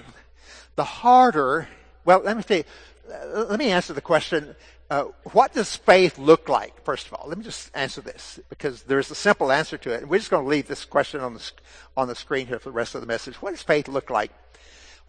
The 0.75 0.83
harder, 0.83 1.67
well, 2.03 2.23
let 2.23 2.35
me 2.35 2.41
say, 2.41 2.65
let 3.07 3.59
me 3.59 3.69
answer 3.69 3.93
the 3.93 4.01
question, 4.01 4.55
uh, 4.93 5.05
what 5.31 5.53
does 5.53 5.75
faith 5.75 6.19
look 6.19 6.47
like, 6.47 6.83
first 6.85 7.07
of 7.07 7.13
all? 7.13 7.27
Let 7.27 7.39
me 7.39 7.43
just 7.43 7.71
answer 7.73 7.99
this, 7.99 8.39
because 8.49 8.83
there's 8.83 9.09
a 9.09 9.15
simple 9.15 9.51
answer 9.51 9.75
to 9.79 9.91
it. 9.91 10.07
We're 10.07 10.19
just 10.19 10.29
going 10.29 10.43
to 10.43 10.49
leave 10.49 10.67
this 10.67 10.85
question 10.85 11.19
on 11.19 11.33
the, 11.33 11.51
on 11.97 12.07
the 12.07 12.13
screen 12.13 12.45
here 12.45 12.59
for 12.59 12.69
the 12.69 12.73
rest 12.73 12.93
of 12.93 13.01
the 13.01 13.07
message. 13.07 13.41
What 13.41 13.51
does 13.51 13.63
faith 13.63 13.87
look 13.87 14.11
like? 14.11 14.31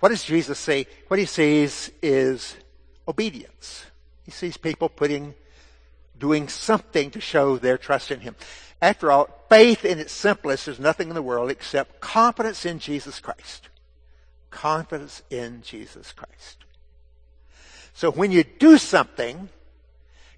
What 0.01 0.09
does 0.09 0.25
Jesus 0.25 0.59
say? 0.59 0.87
What 1.09 1.21
he 1.21 1.27
sees 1.27 1.91
is 2.01 2.57
obedience. 3.07 3.85
He 4.25 4.31
sees 4.31 4.57
people 4.57 4.89
putting 4.89 5.35
doing 6.19 6.49
something 6.49 7.11
to 7.11 7.21
show 7.21 7.59
their 7.59 7.77
trust 7.77 8.11
in 8.11 8.21
Him. 8.21 8.37
After 8.81 9.13
all, 9.13 9.29
faith 9.51 9.85
in 9.85 9.99
its 9.99 10.13
simplest 10.13 10.67
is 10.67 10.81
nothing 10.81 11.11
in 11.11 11.15
the 11.15 11.21
world 11.21 11.51
except 11.51 12.01
confidence 12.01 12.65
in 12.65 12.79
Jesus 12.79 13.21
Christ. 13.21 13.69
Confidence 14.51 15.23
in 15.29 15.61
Jesus 15.61 16.13
Christ. 16.13 16.65
So 17.93 18.11
when 18.11 18.33
you 18.33 18.45
do 18.45 18.79
something 18.79 19.51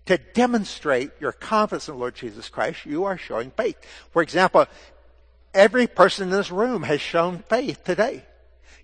to 0.06 0.18
demonstrate 0.18 1.10
your 1.20 1.32
confidence 1.32 1.88
in 1.88 1.94
the 1.94 2.00
Lord 2.00 2.14
Jesus 2.14 2.48
Christ, 2.48 2.86
you 2.86 3.04
are 3.04 3.18
showing 3.18 3.50
faith. 3.50 3.76
For 4.10 4.22
example, 4.22 4.66
every 5.52 5.86
person 5.86 6.28
in 6.28 6.30
this 6.30 6.50
room 6.50 6.84
has 6.84 7.00
shown 7.00 7.40
faith 7.48 7.84
today. 7.84 8.25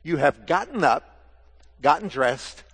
You 0.03 0.17
have 0.17 0.47
gotten 0.47 0.83
up, 0.83 1.17
gotten 1.81 2.09
dressed, 2.09 2.65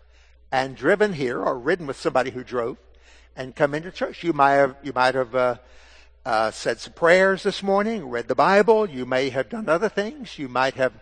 and 0.50 0.76
driven 0.76 1.12
here 1.12 1.40
or 1.40 1.58
ridden 1.58 1.86
with 1.86 1.98
somebody 1.98 2.30
who 2.30 2.42
drove 2.42 2.78
and 3.36 3.54
come 3.54 3.74
into 3.74 3.90
church. 3.90 4.24
You 4.24 4.32
might 4.32 4.54
have, 4.54 4.76
you 4.82 4.92
might 4.94 5.14
have 5.14 5.34
uh, 5.34 5.56
uh, 6.24 6.50
said 6.50 6.80
some 6.80 6.94
prayers 6.94 7.42
this 7.42 7.62
morning, 7.62 8.08
read 8.08 8.28
the 8.28 8.34
Bible. 8.34 8.88
You 8.88 9.04
may 9.04 9.28
have 9.28 9.50
done 9.50 9.68
other 9.68 9.90
things. 9.90 10.38
You 10.38 10.48
might 10.48 10.74
have 10.74 10.92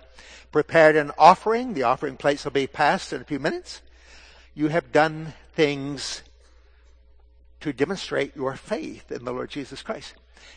prepared 0.50 0.96
an 0.96 1.12
offering. 1.16 1.74
The 1.74 1.84
offering 1.84 2.16
plates 2.16 2.44
will 2.44 2.52
be 2.52 2.66
passed 2.66 3.12
in 3.12 3.20
a 3.20 3.24
few 3.24 3.38
minutes. 3.38 3.82
You 4.54 4.68
have 4.68 4.90
done 4.90 5.34
things 5.54 6.22
to 7.66 7.72
demonstrate 7.72 8.34
your 8.36 8.56
faith 8.56 9.12
in 9.12 9.24
the 9.24 9.32
Lord 9.32 9.50
Jesus 9.50 9.82
Christ. 9.82 10.14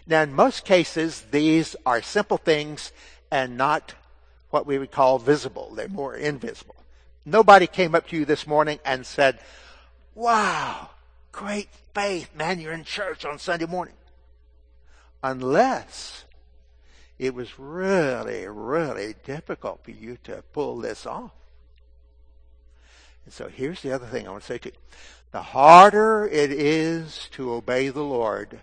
Now, 0.08 0.22
in 0.22 0.34
most 0.34 0.66
cases, 0.66 1.26
these 1.32 1.76
are 1.86 2.02
simple 2.02 2.38
things 2.38 2.92
and 3.32 3.58
not 3.58 3.94
what 4.50 4.66
we 4.66 4.78
would 4.78 4.92
call 4.92 5.20
visible. 5.20 5.74
They're 5.76 5.88
more 5.88 6.16
invisible. 6.16 6.76
Nobody 7.26 7.68
came 7.68 7.94
up 7.94 8.08
to 8.08 8.18
you 8.18 8.26
this 8.26 8.48
morning 8.48 8.80
and 8.86 9.06
said, 9.06 9.40
wow, 10.16 10.90
Great 11.32 11.70
faith, 11.94 12.36
man, 12.36 12.60
you're 12.60 12.74
in 12.74 12.84
church 12.84 13.24
on 13.24 13.40
Sunday 13.40 13.66
morning. 13.66 13.94
Unless 15.24 16.26
it 17.18 17.34
was 17.34 17.60
really, 17.60 18.48
really 18.48 19.16
difficult 19.26 19.84
for 19.84 19.92
you 19.92 20.18
to 20.24 20.44
pull 20.54 20.78
this 20.78 21.06
off. 21.06 21.32
And 23.26 23.34
so 23.34 23.48
here's 23.48 23.82
the 23.82 23.94
other 23.94 24.06
thing 24.06 24.28
I 24.28 24.32
want 24.32 24.44
to 24.44 24.48
say 24.48 24.58
to 24.58 24.70
you. 24.70 24.76
The 25.32 25.42
harder 25.42 26.28
it 26.28 26.52
is 26.52 27.28
to 27.32 27.54
obey 27.54 27.90
the 27.90 28.04
Lord, 28.04 28.62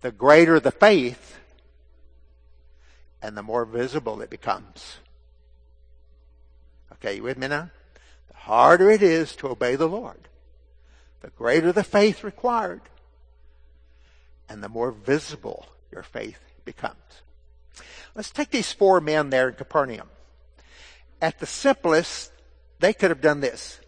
the 0.00 0.10
greater 0.10 0.58
the 0.58 0.70
faith 0.70 1.38
and 3.22 3.36
the 3.36 3.42
more 3.42 3.64
visible 3.64 4.22
it 4.22 4.30
becomes. 4.30 4.96
Okay, 6.94 7.16
you 7.16 7.22
with 7.22 7.38
me 7.38 7.48
now? 7.48 7.70
The 8.28 8.36
harder 8.36 8.90
it 8.90 9.02
is 9.02 9.36
to 9.36 9.48
obey 9.48 9.76
the 9.76 9.88
Lord, 9.88 10.28
the 11.20 11.30
greater 11.30 11.72
the 11.72 11.84
faith 11.84 12.24
required, 12.24 12.82
and 14.48 14.62
the 14.62 14.68
more 14.68 14.90
visible 14.90 15.66
your 15.92 16.02
faith 16.02 16.40
becomes. 16.64 16.96
Let's 18.14 18.30
take 18.30 18.50
these 18.50 18.72
four 18.72 19.00
men 19.00 19.30
there 19.30 19.48
in 19.48 19.54
Capernaum. 19.54 20.08
At 21.22 21.38
the 21.38 21.46
simplest, 21.46 22.32
they 22.78 22.92
could 22.92 23.10
have 23.10 23.20
done 23.20 23.40
this. 23.40 23.80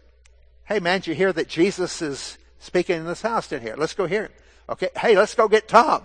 Hey 0.65 0.79
man, 0.79 0.99
did 0.99 1.07
you 1.07 1.15
hear 1.15 1.33
that 1.33 1.47
Jesus 1.47 2.01
is 2.01 2.37
speaking 2.59 2.97
in 2.97 3.05
this 3.05 3.21
house 3.21 3.51
in 3.51 3.61
here? 3.61 3.75
Let's 3.77 3.93
go 3.93 4.05
hear 4.05 4.23
him. 4.23 4.31
Okay. 4.69 4.89
Hey, 4.97 5.17
let's 5.17 5.35
go 5.35 5.47
get 5.47 5.67
Tom. 5.67 6.03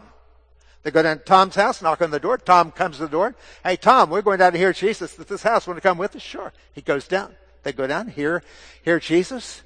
They 0.82 0.90
go 0.90 1.02
down 1.02 1.18
to 1.18 1.24
Tom's 1.24 1.54
house, 1.54 1.82
knock 1.82 2.02
on 2.02 2.10
the 2.10 2.20
door. 2.20 2.38
Tom 2.38 2.70
comes 2.70 2.96
to 2.96 3.02
the 3.02 3.08
door. 3.08 3.34
Hey, 3.64 3.76
Tom, 3.76 4.10
we're 4.10 4.22
going 4.22 4.38
down 4.38 4.52
to 4.52 4.58
hear 4.58 4.72
Jesus 4.72 5.18
at 5.18 5.28
this 5.28 5.42
house. 5.42 5.66
Want 5.66 5.76
to 5.76 5.80
come 5.80 5.98
with 5.98 6.16
us? 6.16 6.22
Sure. 6.22 6.52
He 6.72 6.82
goes 6.82 7.06
down. 7.06 7.34
They 7.62 7.72
go 7.72 7.86
down, 7.86 8.08
hear, 8.08 8.42
hear 8.82 8.98
Jesus 9.00 9.62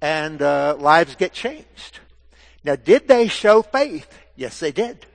and 0.00 0.42
uh, 0.42 0.76
lives 0.78 1.14
get 1.16 1.32
changed. 1.32 2.00
Now, 2.64 2.76
did 2.76 3.08
they 3.08 3.28
show 3.28 3.62
faith? 3.62 4.08
Yes, 4.34 4.58
they 4.60 4.72
did. 4.72 5.06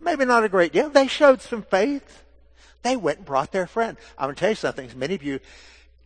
Maybe 0.00 0.24
not 0.24 0.44
a 0.44 0.48
great 0.48 0.72
deal. 0.72 0.88
They 0.88 1.06
showed 1.06 1.42
some 1.42 1.62
faith. 1.62 2.24
They 2.82 2.96
went 2.96 3.18
and 3.18 3.26
brought 3.26 3.52
their 3.52 3.66
friend. 3.66 3.98
I'm 4.16 4.26
going 4.26 4.36
to 4.36 4.40
tell 4.40 4.50
you 4.50 4.56
something. 4.56 4.90
Many 4.96 5.14
of 5.14 5.22
you 5.22 5.40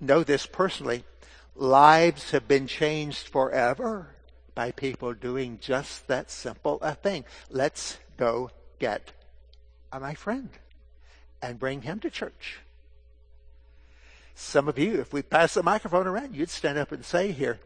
know 0.01 0.25
this 0.25 0.47
personally. 0.47 1.05
Lives 1.57 2.33
have 2.33 2.49
been 2.49 2.67
changed 2.67 3.29
forever 3.29 4.09
by 4.55 4.73
people 4.73 5.15
doing 5.15 5.59
just 5.61 6.09
that 6.09 6.31
simple 6.31 6.79
a 6.83 6.95
thing. 6.95 7.25
Let's 7.51 7.99
go 8.17 8.51
get 8.79 9.13
my 9.93 10.15
friend 10.15 10.51
and 11.41 11.59
bring 11.59 11.83
him 11.83 12.01
to 12.01 12.11
church. 12.11 12.59
Some 14.35 14.67
of 14.67 14.79
you, 14.79 15.01
if 15.01 15.13
we 15.13 15.23
pass 15.23 15.55
the 15.55 15.63
microphone 15.63 16.09
around, 16.09 16.35
you'd 16.35 16.51
stand 16.51 16.77
up 16.77 16.91
and 16.91 17.05
say 17.05 17.31
here, 17.31 17.61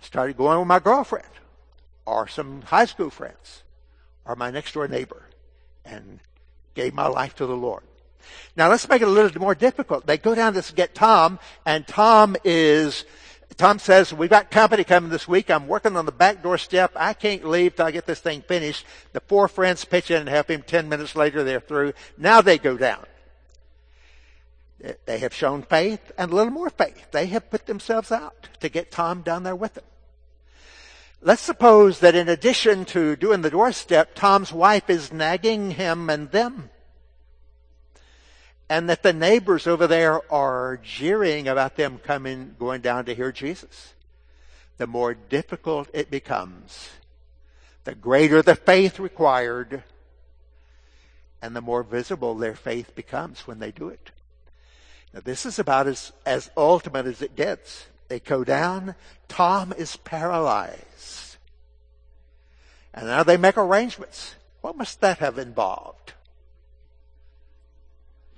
I 0.00 0.04
started 0.04 0.38
going 0.38 0.58
with 0.58 0.68
my 0.68 0.78
girlfriend 0.78 1.28
or 2.06 2.26
some 2.26 2.62
high 2.62 2.86
school 2.86 3.10
friends 3.10 3.62
or 4.24 4.34
my 4.34 4.50
next 4.50 4.72
door 4.72 4.88
neighbor 4.88 5.24
and 5.84 6.20
gave 6.74 6.94
my 6.94 7.06
life 7.06 7.34
to 7.36 7.46
the 7.46 7.56
Lord. 7.56 7.82
Now 8.56 8.68
let's 8.68 8.88
make 8.88 9.02
it 9.02 9.08
a 9.08 9.10
little 9.10 9.40
more 9.40 9.54
difficult. 9.54 10.06
They 10.06 10.18
go 10.18 10.34
down 10.34 10.54
to 10.54 10.74
get 10.74 10.94
Tom 10.94 11.38
and 11.64 11.86
Tom 11.86 12.36
is, 12.44 13.04
Tom 13.56 13.78
says, 13.78 14.12
we've 14.12 14.30
got 14.30 14.50
company 14.50 14.84
coming 14.84 15.10
this 15.10 15.28
week. 15.28 15.50
I'm 15.50 15.66
working 15.68 15.96
on 15.96 16.06
the 16.06 16.12
back 16.12 16.42
door 16.42 16.58
step. 16.58 16.92
I 16.96 17.12
can't 17.12 17.44
leave 17.44 17.76
till 17.76 17.86
I 17.86 17.90
get 17.90 18.06
this 18.06 18.20
thing 18.20 18.42
finished. 18.42 18.84
The 19.12 19.20
four 19.20 19.48
friends 19.48 19.84
pitch 19.84 20.10
in 20.10 20.20
and 20.20 20.28
help 20.28 20.50
him. 20.50 20.62
Ten 20.62 20.88
minutes 20.88 21.16
later, 21.16 21.44
they're 21.44 21.60
through. 21.60 21.92
Now 22.16 22.40
they 22.40 22.58
go 22.58 22.76
down. 22.76 23.04
They 25.04 25.18
have 25.18 25.34
shown 25.34 25.62
faith 25.62 26.10
and 26.16 26.32
a 26.32 26.34
little 26.34 26.52
more 26.52 26.70
faith. 26.70 27.10
They 27.10 27.26
have 27.26 27.50
put 27.50 27.66
themselves 27.66 28.10
out 28.10 28.48
to 28.60 28.68
get 28.70 28.90
Tom 28.90 29.20
down 29.20 29.42
there 29.42 29.56
with 29.56 29.74
them. 29.74 29.84
Let's 31.22 31.42
suppose 31.42 31.98
that 32.00 32.14
in 32.14 32.30
addition 32.30 32.86
to 32.86 33.14
doing 33.14 33.42
the 33.42 33.50
doorstep, 33.50 34.14
Tom's 34.14 34.54
wife 34.54 34.88
is 34.88 35.12
nagging 35.12 35.72
him 35.72 36.08
and 36.08 36.30
them. 36.30 36.70
And 38.70 38.88
that 38.88 39.02
the 39.02 39.12
neighbors 39.12 39.66
over 39.66 39.88
there 39.88 40.22
are 40.32 40.78
jeering 40.84 41.48
about 41.48 41.74
them 41.74 41.98
coming, 41.98 42.54
going 42.56 42.80
down 42.80 43.04
to 43.06 43.14
hear 43.16 43.32
Jesus. 43.32 43.94
The 44.78 44.86
more 44.86 45.12
difficult 45.12 45.88
it 45.92 46.08
becomes, 46.08 46.88
the 47.82 47.96
greater 47.96 48.42
the 48.42 48.54
faith 48.54 49.00
required, 49.00 49.82
and 51.42 51.56
the 51.56 51.60
more 51.60 51.82
visible 51.82 52.36
their 52.36 52.54
faith 52.54 52.94
becomes 52.94 53.40
when 53.40 53.58
they 53.58 53.72
do 53.72 53.88
it. 53.88 54.12
Now 55.12 55.20
this 55.24 55.44
is 55.44 55.58
about 55.58 55.88
as, 55.88 56.12
as 56.24 56.48
ultimate 56.56 57.06
as 57.06 57.22
it 57.22 57.34
gets. 57.34 57.86
They 58.06 58.20
go 58.20 58.44
down. 58.44 58.94
Tom 59.26 59.72
is 59.76 59.96
paralyzed. 59.96 61.36
And 62.94 63.06
now 63.06 63.24
they 63.24 63.36
make 63.36 63.58
arrangements. 63.58 64.36
What 64.60 64.76
must 64.76 65.00
that 65.00 65.18
have 65.18 65.38
involved? 65.38 66.12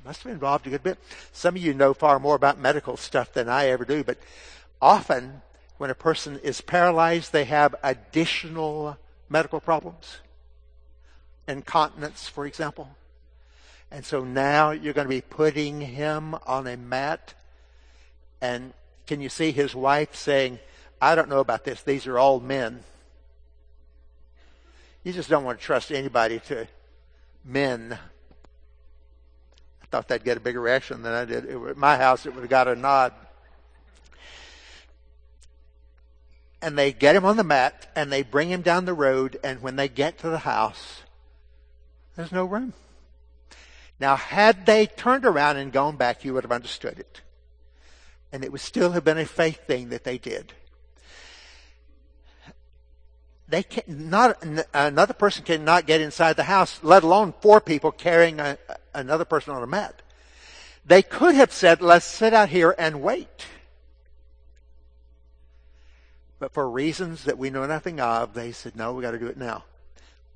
Must 0.04 0.22
have 0.22 0.32
involved 0.32 0.66
a 0.66 0.70
good 0.70 0.82
bit. 0.82 0.98
Some 1.32 1.54
of 1.54 1.62
you 1.62 1.74
know 1.74 1.94
far 1.94 2.18
more 2.18 2.34
about 2.34 2.58
medical 2.58 2.96
stuff 2.96 3.32
than 3.32 3.48
I 3.48 3.68
ever 3.68 3.84
do, 3.84 4.02
but 4.02 4.18
often 4.80 5.42
when 5.78 5.90
a 5.90 5.94
person 5.94 6.40
is 6.42 6.60
paralyzed, 6.60 7.32
they 7.32 7.44
have 7.44 7.74
additional 7.82 8.96
medical 9.28 9.60
problems. 9.60 10.18
Incontinence, 11.46 12.28
for 12.28 12.46
example. 12.46 12.88
And 13.90 14.04
so 14.04 14.24
now 14.24 14.70
you're 14.70 14.94
going 14.94 15.06
to 15.06 15.14
be 15.14 15.20
putting 15.20 15.80
him 15.80 16.34
on 16.46 16.66
a 16.66 16.76
mat. 16.76 17.34
And 18.40 18.72
can 19.06 19.20
you 19.20 19.28
see 19.28 19.52
his 19.52 19.74
wife 19.74 20.14
saying, 20.14 20.58
I 21.00 21.14
don't 21.14 21.28
know 21.28 21.40
about 21.40 21.64
this. 21.64 21.82
These 21.82 22.06
are 22.06 22.18
all 22.18 22.40
men. 22.40 22.84
You 25.04 25.12
just 25.12 25.28
don't 25.28 25.44
want 25.44 25.58
to 25.58 25.64
trust 25.64 25.90
anybody 25.90 26.40
to 26.46 26.68
men. 27.44 27.98
Thought 29.92 30.08
they'd 30.08 30.24
get 30.24 30.38
a 30.38 30.40
bigger 30.40 30.62
reaction 30.62 31.02
than 31.02 31.12
I 31.12 31.26
did. 31.26 31.44
At 31.44 31.76
my 31.76 31.98
house, 31.98 32.24
it 32.24 32.34
would 32.34 32.40
have 32.40 32.48
got 32.48 32.66
a 32.66 32.74
nod. 32.74 33.12
And 36.62 36.78
they 36.78 36.92
get 36.92 37.14
him 37.14 37.26
on 37.26 37.36
the 37.36 37.44
mat 37.44 37.92
and 37.94 38.10
they 38.10 38.22
bring 38.22 38.48
him 38.48 38.62
down 38.62 38.86
the 38.86 38.94
road. 38.94 39.38
And 39.44 39.60
when 39.60 39.76
they 39.76 39.88
get 39.88 40.16
to 40.20 40.30
the 40.30 40.38
house, 40.38 41.02
there's 42.16 42.32
no 42.32 42.46
room. 42.46 42.72
Now, 44.00 44.16
had 44.16 44.64
they 44.64 44.86
turned 44.86 45.26
around 45.26 45.58
and 45.58 45.70
gone 45.70 45.96
back, 45.96 46.24
you 46.24 46.32
would 46.32 46.44
have 46.44 46.52
understood 46.52 46.98
it. 46.98 47.20
And 48.32 48.42
it 48.42 48.50
would 48.50 48.62
still 48.62 48.92
have 48.92 49.04
been 49.04 49.18
a 49.18 49.26
faith 49.26 49.66
thing 49.66 49.90
that 49.90 50.04
they 50.04 50.16
did. 50.16 50.54
They 53.46 53.62
can 53.62 54.08
not 54.08 54.42
another 54.72 55.12
person 55.12 55.44
cannot 55.44 55.86
get 55.86 56.00
inside 56.00 56.36
the 56.36 56.44
house, 56.44 56.80
let 56.82 57.02
alone 57.02 57.34
four 57.42 57.60
people 57.60 57.92
carrying 57.92 58.40
a, 58.40 58.56
another 58.94 59.24
person 59.24 59.54
on 59.54 59.62
a 59.62 59.66
mat. 59.66 60.02
They 60.84 61.02
could 61.02 61.34
have 61.34 61.52
said, 61.52 61.80
"Let's 61.80 62.06
sit 62.06 62.34
out 62.34 62.48
here 62.48 62.74
and 62.76 63.02
wait." 63.02 63.46
But 66.38 66.52
for 66.52 66.68
reasons 66.68 67.24
that 67.24 67.38
we 67.38 67.50
know 67.50 67.66
nothing 67.66 68.00
of, 68.00 68.34
they 68.34 68.50
said, 68.52 68.74
"No, 68.74 68.92
we 68.92 69.02
got 69.02 69.12
to 69.12 69.18
do 69.18 69.28
it 69.28 69.36
now." 69.36 69.64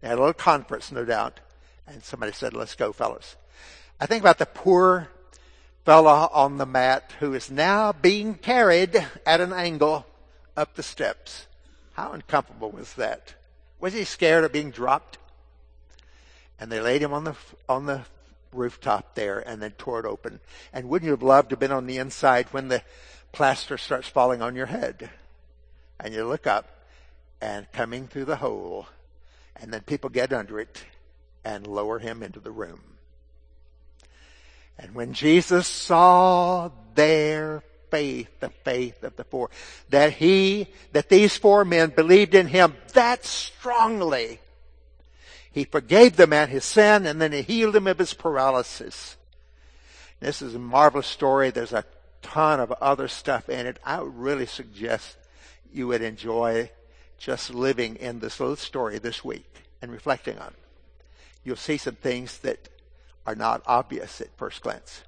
They 0.01 0.09
had 0.09 0.19
a 0.19 0.21
little 0.21 0.35
conference, 0.35 0.93
no 0.93 1.05
doubt, 1.05 1.41
and 1.87 2.05
somebody 2.05 2.33
said, 2.33 2.55
"Let's 2.55 2.77
go, 2.77 2.93
fellas." 2.93 3.37
I 3.99 4.07
think 4.07 4.23
about 4.23 4.39
the 4.39 4.47
poor 4.47 5.09
fellow 5.85 6.29
on 6.33 6.59
the 6.59 6.67
mat 6.67 7.13
who 7.21 7.33
is 7.35 7.51
now 7.51 7.93
being 7.93 8.35
carried 8.35 9.07
at 9.25 9.41
an 9.41 9.53
angle 9.53 10.07
up 10.57 10.75
the 10.75 10.83
steps. 10.83 11.47
How 11.95 12.13
uncomfortable 12.13 12.71
was 12.71 12.95
that? 12.95 13.35
Was 13.81 13.95
he 13.95 14.05
scared 14.05 14.45
of 14.45 14.53
being 14.53 14.71
dropped? 14.71 15.19
And 16.59 16.71
they 16.71 16.81
laid 16.81 17.03
him 17.03 17.13
on 17.13 17.25
the 17.25 17.37
on 17.69 17.87
the 17.87 18.03
rooftop 18.53 19.15
there 19.15 19.41
and 19.41 19.63
then 19.63 19.73
tore 19.73 20.01
it 20.01 20.07
open. 20.07 20.41
And 20.73 20.89
wouldn't 20.89 21.07
you 21.07 21.13
have 21.13 21.23
loved 21.23 21.51
to 21.51 21.55
have 21.55 21.61
been 21.61 21.73
on 21.73 21.87
the 21.87 21.99
inside 21.99 22.47
when 22.53 22.69
the 22.69 22.83
plaster 23.33 23.79
starts 23.79 24.09
falling 24.09 24.43
on 24.43 24.57
your 24.57 24.67
head? 24.67 25.11
And 26.01 26.15
you 26.15 26.25
look 26.25 26.47
up 26.47 26.85
and 27.41 27.71
coming 27.73 28.09
through 28.09 28.27
the 28.27 28.37
hole 28.37 28.87
and 29.57 29.73
then 29.73 29.83
people 29.83 30.11
get 30.11 30.33
under 30.33 30.61
it 30.61 30.85
and 31.45 31.67
lower 31.67 31.99
him 31.99 32.23
into 32.23 32.41
the 32.41 32.51
room. 32.51 32.81
And 34.79 34.95
when 34.95 35.15
Jesus 35.15 35.67
saw 35.67 36.71
their 36.95 37.63
faith, 37.91 38.29
the 38.41 38.51
faith 38.51 39.03
of 39.05 39.17
the 39.17 39.25
four, 39.25 39.51
that 39.91 40.13
he, 40.13 40.69
that 40.93 41.09
these 41.09 41.37
four 41.37 41.65
men 41.65 41.91
believed 41.91 42.35
in 42.35 42.47
him 42.47 42.75
that 42.93 43.25
strongly, 43.25 44.41
he 45.57 45.65
forgave 45.65 46.17
the 46.17 46.27
man 46.27 46.51
his 46.51 46.67
sin 46.67 47.07
and 47.07 47.19
then 47.19 47.33
he 47.33 47.41
healed 47.41 47.75
him 47.75 47.87
of 47.87 47.97
his 47.97 48.13
paralysis. 48.13 49.17
This 50.21 50.43
is 50.43 50.55
a 50.55 50.59
marvelous 50.59 51.07
story. 51.07 51.49
There's 51.49 51.73
a 51.73 51.87
ton 52.21 52.61
of 52.61 52.73
other 52.73 53.09
stuff 53.09 53.49
in 53.49 53.67
it. 53.67 53.79
I 53.83 54.03
would 54.03 54.15
really 54.15 54.45
suggest 54.45 55.17
you 55.73 55.87
would 55.87 56.03
enjoy 56.03 56.71
just 57.17 57.55
living 57.55 57.97
in 57.97 58.21
this 58.21 58.39
little 58.39 58.57
story 58.57 58.99
this 58.99 59.25
week 59.25 59.51
and 59.81 59.91
reflecting 59.91 60.39
on 60.39 60.49
it. 60.49 60.59
You'll 61.43 61.57
see 61.57 61.79
some 61.79 61.95
things 61.95 62.37
that 62.41 62.69
are 63.27 63.35
not 63.35 63.63
obvious 63.65 64.21
at 64.21 64.37
first 64.37 64.61
glance. 64.61 65.05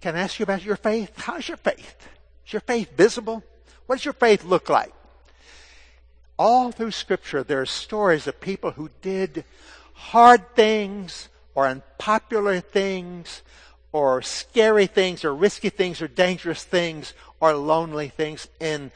Can 0.00 0.16
I 0.16 0.20
ask 0.20 0.38
you 0.38 0.44
about 0.44 0.64
your 0.64 0.76
faith? 0.76 1.12
How's 1.18 1.46
your 1.46 1.58
faith? 1.58 2.08
Is 2.46 2.54
your 2.54 2.60
faith 2.60 2.96
visible? 2.96 3.44
What 3.84 3.96
does 3.96 4.04
your 4.06 4.14
faith 4.14 4.46
look 4.46 4.70
like? 4.70 4.94
All 6.38 6.72
through 6.72 6.90
scripture, 6.90 7.42
there 7.42 7.60
are 7.60 7.66
stories 7.66 8.26
of 8.26 8.40
people 8.40 8.72
who 8.72 8.90
did 9.02 9.44
hard 9.92 10.54
things 10.54 11.28
or 11.54 11.66
unpopular 11.66 12.60
things 12.60 13.42
or 13.92 14.22
scary 14.22 14.86
things 14.86 15.24
or 15.24 15.34
risky 15.34 15.70
things 15.70 16.02
or 16.02 16.08
dangerous 16.08 16.64
things 16.64 17.14
or 17.38 17.54
lonely 17.54 18.08
things 18.08 18.48
in, 18.58 18.90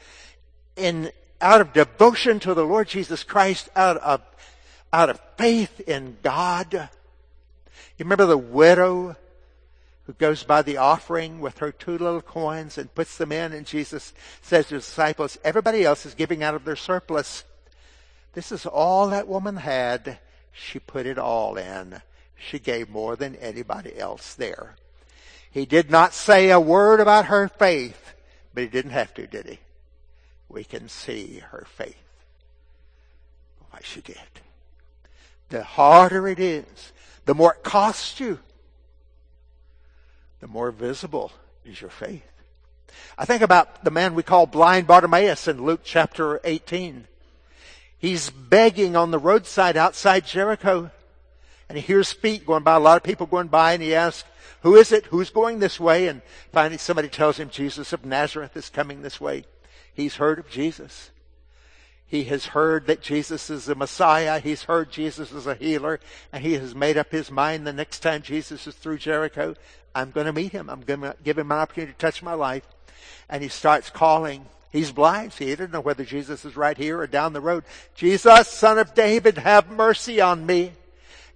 in, 0.75 1.11
out 1.39 1.61
of 1.61 1.71
devotion 1.71 2.39
to 2.41 2.53
the 2.53 2.65
Lord 2.65 2.89
Jesus 2.89 3.23
Christ, 3.23 3.69
out 3.75 3.97
of 3.97 4.21
out 4.91 5.09
of 5.09 5.19
faith 5.37 5.79
in 5.81 6.17
God. 6.23 6.73
You 6.73 8.05
remember 8.05 8.25
the 8.25 8.37
widow 8.37 9.15
who 10.09 10.13
goes 10.13 10.43
by 10.43 10.63
the 10.63 10.77
offering 10.77 11.39
with 11.39 11.59
her 11.59 11.71
two 11.71 11.91
little 11.91 12.19
coins 12.19 12.79
and 12.79 12.95
puts 12.95 13.19
them 13.19 13.31
in 13.31 13.53
and 13.53 13.67
Jesus 13.67 14.11
says 14.41 14.65
to 14.65 14.73
the 14.73 14.79
disciples, 14.79 15.37
everybody 15.43 15.85
else 15.85 16.03
is 16.03 16.15
giving 16.15 16.41
out 16.41 16.55
of 16.55 16.65
their 16.65 16.75
surplus. 16.75 17.43
This 18.33 18.51
is 18.51 18.65
all 18.65 19.09
that 19.09 19.27
woman 19.27 19.57
had. 19.57 20.17
She 20.51 20.79
put 20.79 21.05
it 21.05 21.19
all 21.19 21.57
in. 21.57 22.01
She 22.35 22.57
gave 22.57 22.89
more 22.89 23.15
than 23.15 23.35
anybody 23.35 23.99
else 23.99 24.33
there. 24.33 24.77
He 25.51 25.67
did 25.67 25.91
not 25.91 26.15
say 26.15 26.49
a 26.49 26.59
word 26.59 26.99
about 26.99 27.25
her 27.25 27.47
faith, 27.47 28.15
but 28.55 28.63
he 28.63 28.69
didn't 28.69 28.93
have 28.93 29.13
to, 29.13 29.27
did 29.27 29.45
he? 29.45 29.59
We 30.49 30.63
can 30.63 30.89
see 30.89 31.43
her 31.51 31.67
faith. 31.75 31.95
Why 33.69 33.81
she 33.83 34.01
did 34.01 34.17
the 35.49 35.63
harder 35.63 36.27
it 36.27 36.39
is, 36.39 36.93
the 37.25 37.35
more 37.35 37.53
it 37.53 37.63
costs 37.63 38.19
you, 38.19 38.39
the 40.39 40.47
more 40.47 40.71
visible 40.71 41.31
is 41.65 41.81
your 41.81 41.89
faith. 41.89 42.23
I 43.17 43.25
think 43.25 43.41
about 43.41 43.83
the 43.83 43.91
man 43.91 44.15
we 44.15 44.23
call 44.23 44.45
blind 44.45 44.87
Bartimaeus 44.87 45.47
in 45.47 45.63
Luke 45.63 45.81
chapter 45.83 46.39
18. 46.43 47.05
He's 47.97 48.29
begging 48.29 48.95
on 48.95 49.11
the 49.11 49.19
roadside 49.19 49.77
outside 49.77 50.25
Jericho 50.25 50.91
and 51.67 51.77
he 51.77 51.83
hears 51.83 52.11
feet 52.11 52.45
going 52.45 52.63
by, 52.63 52.75
a 52.75 52.79
lot 52.79 52.97
of 52.97 53.03
people 53.03 53.27
going 53.27 53.47
by 53.47 53.73
and 53.73 53.83
he 53.83 53.93
asks, 53.93 54.27
who 54.61 54.75
is 54.75 54.91
it? 54.91 55.05
Who's 55.05 55.29
going 55.29 55.59
this 55.59 55.79
way? 55.79 56.07
And 56.07 56.21
finally 56.51 56.77
somebody 56.77 57.09
tells 57.09 57.37
him 57.37 57.49
Jesus 57.49 57.93
of 57.93 58.05
Nazareth 58.05 58.57
is 58.57 58.69
coming 58.69 59.01
this 59.01 59.21
way. 59.21 59.45
He's 59.93 60.15
heard 60.15 60.39
of 60.39 60.49
Jesus. 60.49 61.11
He 62.05 62.23
has 62.25 62.47
heard 62.47 62.87
that 62.87 63.01
Jesus 63.01 63.51
is 63.51 63.65
the 63.65 63.75
Messiah. 63.75 64.39
He's 64.39 64.63
heard 64.63 64.91
Jesus 64.91 65.31
is 65.31 65.45
a 65.45 65.53
healer. 65.53 65.99
And 66.33 66.43
he 66.43 66.53
has 66.53 66.73
made 66.73 66.97
up 66.97 67.11
his 67.11 67.29
mind 67.29 67.67
the 67.67 67.73
next 67.73 67.99
time 67.99 68.23
Jesus 68.23 68.65
is 68.65 68.73
through 68.73 68.97
Jericho, 68.97 69.55
I'm 69.95 70.11
going 70.11 70.25
to 70.25 70.33
meet 70.33 70.51
him. 70.51 70.69
I'm 70.69 70.81
going 70.81 71.01
to 71.01 71.15
give 71.23 71.37
him 71.37 71.51
an 71.51 71.57
opportunity 71.57 71.93
to 71.93 71.97
touch 71.97 72.23
my 72.23 72.33
life. 72.33 72.63
And 73.29 73.43
he 73.43 73.49
starts 73.49 73.89
calling. 73.89 74.45
He's 74.71 74.91
blind. 74.91 75.33
He 75.33 75.55
doesn't 75.55 75.71
know 75.71 75.81
whether 75.81 76.05
Jesus 76.05 76.45
is 76.45 76.55
right 76.55 76.77
here 76.77 76.99
or 76.99 77.07
down 77.07 77.33
the 77.33 77.41
road. 77.41 77.63
Jesus, 77.95 78.47
son 78.47 78.77
of 78.77 78.93
David, 78.93 79.37
have 79.37 79.69
mercy 79.69 80.21
on 80.21 80.45
me. 80.45 80.73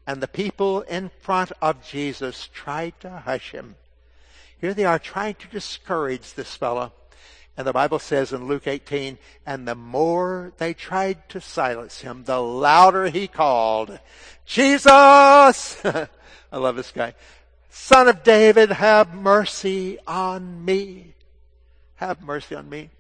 And 0.06 0.22
the 0.22 0.28
people 0.28 0.82
in 0.82 1.10
front 1.22 1.52
of 1.62 1.84
Jesus 1.84 2.50
tried 2.54 3.00
to 3.00 3.10
hush 3.10 3.52
him. 3.52 3.76
Here 4.60 4.74
they 4.74 4.86
are 4.86 5.00
trying 5.00 5.36
to 5.36 5.48
discourage 5.48 6.34
this 6.34 6.56
fellow. 6.56 6.94
And 7.56 7.68
the 7.68 7.74
Bible 7.74 8.00
says 8.00 8.34
in 8.34 8.48
Luke 8.48 8.68
18, 8.68 9.18
and 9.46 9.68
the 9.68 9.76
more 9.76 10.54
they 10.58 10.74
tried 10.74 11.30
to 11.30 11.40
silence 11.40 12.02
him, 12.02 12.24
the 12.24 12.40
louder 12.40 13.10
he 13.10 13.28
called, 13.28 14.00
Jesus! 14.46 14.90
I 15.86 16.08
love 16.58 16.76
this 16.76 16.92
guy. 16.92 17.14
Son 17.76 18.08
of 18.08 18.22
David, 18.22 18.72
have 18.72 19.16
mercy 19.16 19.98
on 20.06 20.64
me. 20.64 21.16
Have 21.96 22.22
mercy 22.22 22.54
on 22.54 22.70
me. 22.70 22.92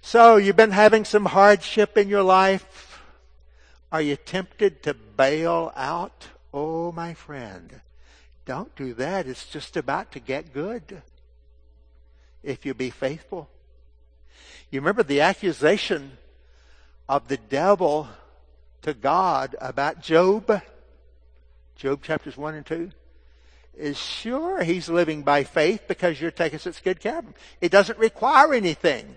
So 0.00 0.36
you've 0.36 0.54
been 0.54 0.70
having 0.70 1.04
some 1.04 1.24
hardship 1.24 1.98
in 1.98 2.08
your 2.08 2.22
life. 2.22 3.02
Are 3.90 4.00
you 4.00 4.14
tempted 4.14 4.84
to 4.84 4.94
bail 4.94 5.72
out? 5.74 6.28
Oh, 6.54 6.92
my 6.92 7.14
friend, 7.14 7.80
don't 8.46 8.74
do 8.76 8.94
that. 8.94 9.26
It's 9.26 9.48
just 9.48 9.76
about 9.76 10.12
to 10.12 10.20
get 10.20 10.52
good 10.52 11.02
if 12.44 12.64
you 12.64 12.74
be 12.74 12.90
faithful. 12.90 13.50
You 14.70 14.78
remember 14.80 15.02
the 15.02 15.20
accusation 15.20 16.16
of 17.08 17.26
the 17.26 17.38
devil 17.38 18.08
to 18.82 18.94
God 18.94 19.56
about 19.60 20.00
Job? 20.00 20.62
Job 21.74 22.04
chapters 22.04 22.36
1 22.36 22.54
and 22.54 22.64
2? 22.64 22.92
Is 23.76 23.98
sure 23.98 24.62
he's 24.62 24.88
living 24.88 25.22
by 25.22 25.44
faith 25.44 25.82
because 25.88 26.20
you're 26.20 26.30
taking 26.30 26.58
such 26.58 26.84
good 26.84 27.00
care 27.00 27.18
of 27.18 27.24
him. 27.24 27.34
It 27.60 27.72
doesn't 27.72 27.98
require 27.98 28.52
anything. 28.52 29.16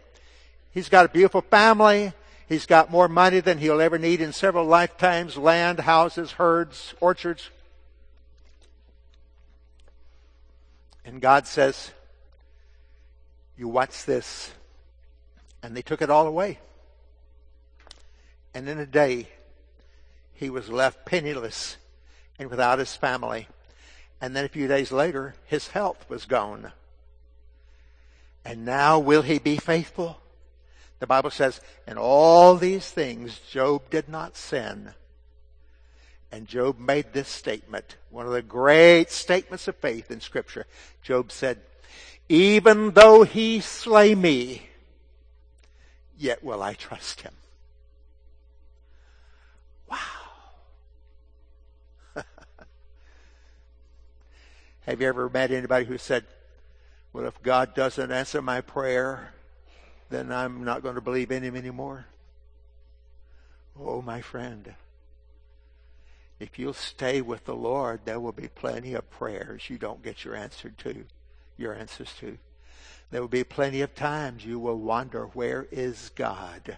He's 0.71 0.89
got 0.89 1.05
a 1.05 1.09
beautiful 1.09 1.41
family. 1.41 2.13
He's 2.47 2.65
got 2.65 2.91
more 2.91 3.07
money 3.07 3.41
than 3.41 3.57
he'll 3.57 3.81
ever 3.81 3.97
need 3.97 4.21
in 4.21 4.31
several 4.31 4.65
lifetimes. 4.65 5.37
Land, 5.37 5.79
houses, 5.79 6.33
herds, 6.33 6.93
orchards. 7.01 7.49
And 11.03 11.21
God 11.21 11.47
says, 11.47 11.91
you 13.57 13.67
watch 13.67 14.05
this. 14.05 14.51
And 15.63 15.75
they 15.75 15.81
took 15.81 16.01
it 16.01 16.09
all 16.09 16.27
away. 16.27 16.59
And 18.53 18.69
in 18.69 18.79
a 18.79 18.85
day, 18.85 19.27
he 20.33 20.49
was 20.49 20.69
left 20.69 21.05
penniless 21.05 21.77
and 22.37 22.49
without 22.49 22.79
his 22.79 22.95
family. 22.95 23.47
And 24.21 24.35
then 24.35 24.45
a 24.45 24.49
few 24.49 24.67
days 24.67 24.91
later, 24.91 25.35
his 25.45 25.69
health 25.69 26.05
was 26.09 26.25
gone. 26.25 26.71
And 28.43 28.65
now 28.65 28.99
will 28.99 29.23
he 29.23 29.39
be 29.39 29.57
faithful? 29.57 30.19
The 30.99 31.07
Bible 31.07 31.31
says, 31.31 31.61
in 31.87 31.97
all 31.97 32.55
these 32.55 32.89
things, 32.89 33.39
Job 33.39 33.89
did 33.89 34.07
not 34.07 34.37
sin. 34.37 34.93
And 36.31 36.47
Job 36.47 36.79
made 36.79 37.13
this 37.13 37.27
statement, 37.27 37.97
one 38.09 38.25
of 38.25 38.31
the 38.31 38.41
great 38.41 39.11
statements 39.11 39.67
of 39.67 39.75
faith 39.75 40.11
in 40.11 40.21
scripture. 40.21 40.65
Job 41.01 41.31
said, 41.31 41.59
even 42.27 42.91
though 42.91 43.23
he 43.23 43.59
slay 43.59 44.15
me, 44.15 44.69
yet 46.17 46.43
will 46.43 46.63
I 46.63 46.73
trust 46.73 47.21
him. 47.21 47.33
Have 54.85 55.01
you 55.01 55.07
ever 55.07 55.29
met 55.29 55.49
anybody 55.49 55.85
who 55.85 55.97
said, 55.97 56.25
well, 57.11 57.25
if 57.25 57.41
God 57.41 57.73
doesn't 57.73 58.11
answer 58.11 58.41
my 58.41 58.61
prayer, 58.61 59.33
then 60.09 60.31
I'm 60.31 60.63
not 60.63 60.83
going 60.83 60.95
to 60.95 61.01
believe 61.01 61.31
in 61.31 61.41
him 61.41 61.55
anymore? 61.55 62.05
Oh, 63.79 64.01
my 64.03 64.21
friend. 64.21 64.75
If 66.39 66.59
you'll 66.59 66.73
stay 66.73 67.21
with 67.21 67.45
the 67.45 67.55
Lord, 67.55 68.01
there 68.05 68.19
will 68.19 68.31
be 68.31 68.47
plenty 68.47 68.93
of 68.93 69.09
prayers 69.09 69.69
you 69.69 69.79
don't 69.79 70.03
get 70.03 70.23
your 70.23 70.35
answer 70.35 70.69
to, 70.69 71.05
your 71.57 71.73
answers 71.73 72.13
to. 72.19 72.37
There 73.09 73.21
will 73.21 73.27
be 73.27 73.43
plenty 73.43 73.81
of 73.81 73.95
times 73.95 74.45
you 74.45 74.59
will 74.59 74.77
wonder, 74.77 75.25
where 75.27 75.65
is 75.71 76.11
God? 76.15 76.77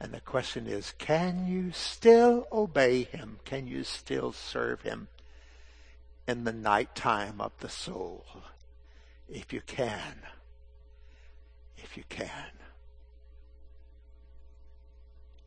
And 0.00 0.12
the 0.12 0.20
question 0.20 0.66
is, 0.66 0.92
can 0.98 1.46
you 1.46 1.70
still 1.72 2.48
obey 2.50 3.04
Him? 3.04 3.38
Can 3.44 3.68
you 3.68 3.84
still 3.84 4.32
serve 4.32 4.82
Him 4.82 5.06
in 6.26 6.44
the 6.44 6.52
night 6.52 6.94
time 6.94 7.40
of 7.40 7.52
the 7.60 7.68
soul? 7.68 8.26
If 9.28 9.52
you 9.52 9.60
can. 9.60 10.22
If 11.76 11.96
you 11.96 12.04
can. 12.08 12.30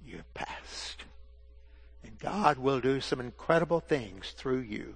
You've 0.05 0.33
passed. 0.33 1.03
And 2.03 2.17
God 2.19 2.57
will 2.57 2.79
do 2.79 2.99
some 3.01 3.19
incredible 3.19 3.79
things 3.79 4.31
through 4.31 4.61
you. 4.61 4.95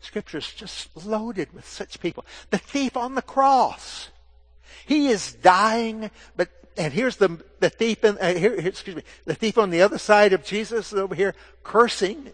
Scripture's 0.00 0.52
just 0.52 0.88
loaded 1.06 1.52
with 1.54 1.66
such 1.66 2.00
people. 2.00 2.26
The 2.50 2.58
thief 2.58 2.96
on 2.96 3.14
the 3.14 3.22
cross. 3.22 4.10
He 4.86 5.08
is 5.08 5.32
dying, 5.32 6.10
but 6.36 6.50
and 6.76 6.92
here's 6.92 7.16
the 7.16 7.42
the 7.60 7.70
thief 7.70 8.04
in, 8.04 8.18
uh, 8.18 8.34
here, 8.34 8.54
excuse 8.54 8.96
me 8.96 9.02
the 9.24 9.34
thief 9.34 9.56
on 9.56 9.70
the 9.70 9.80
other 9.80 9.98
side 9.98 10.32
of 10.32 10.44
Jesus 10.44 10.92
over 10.92 11.14
here 11.14 11.34
cursing 11.62 12.32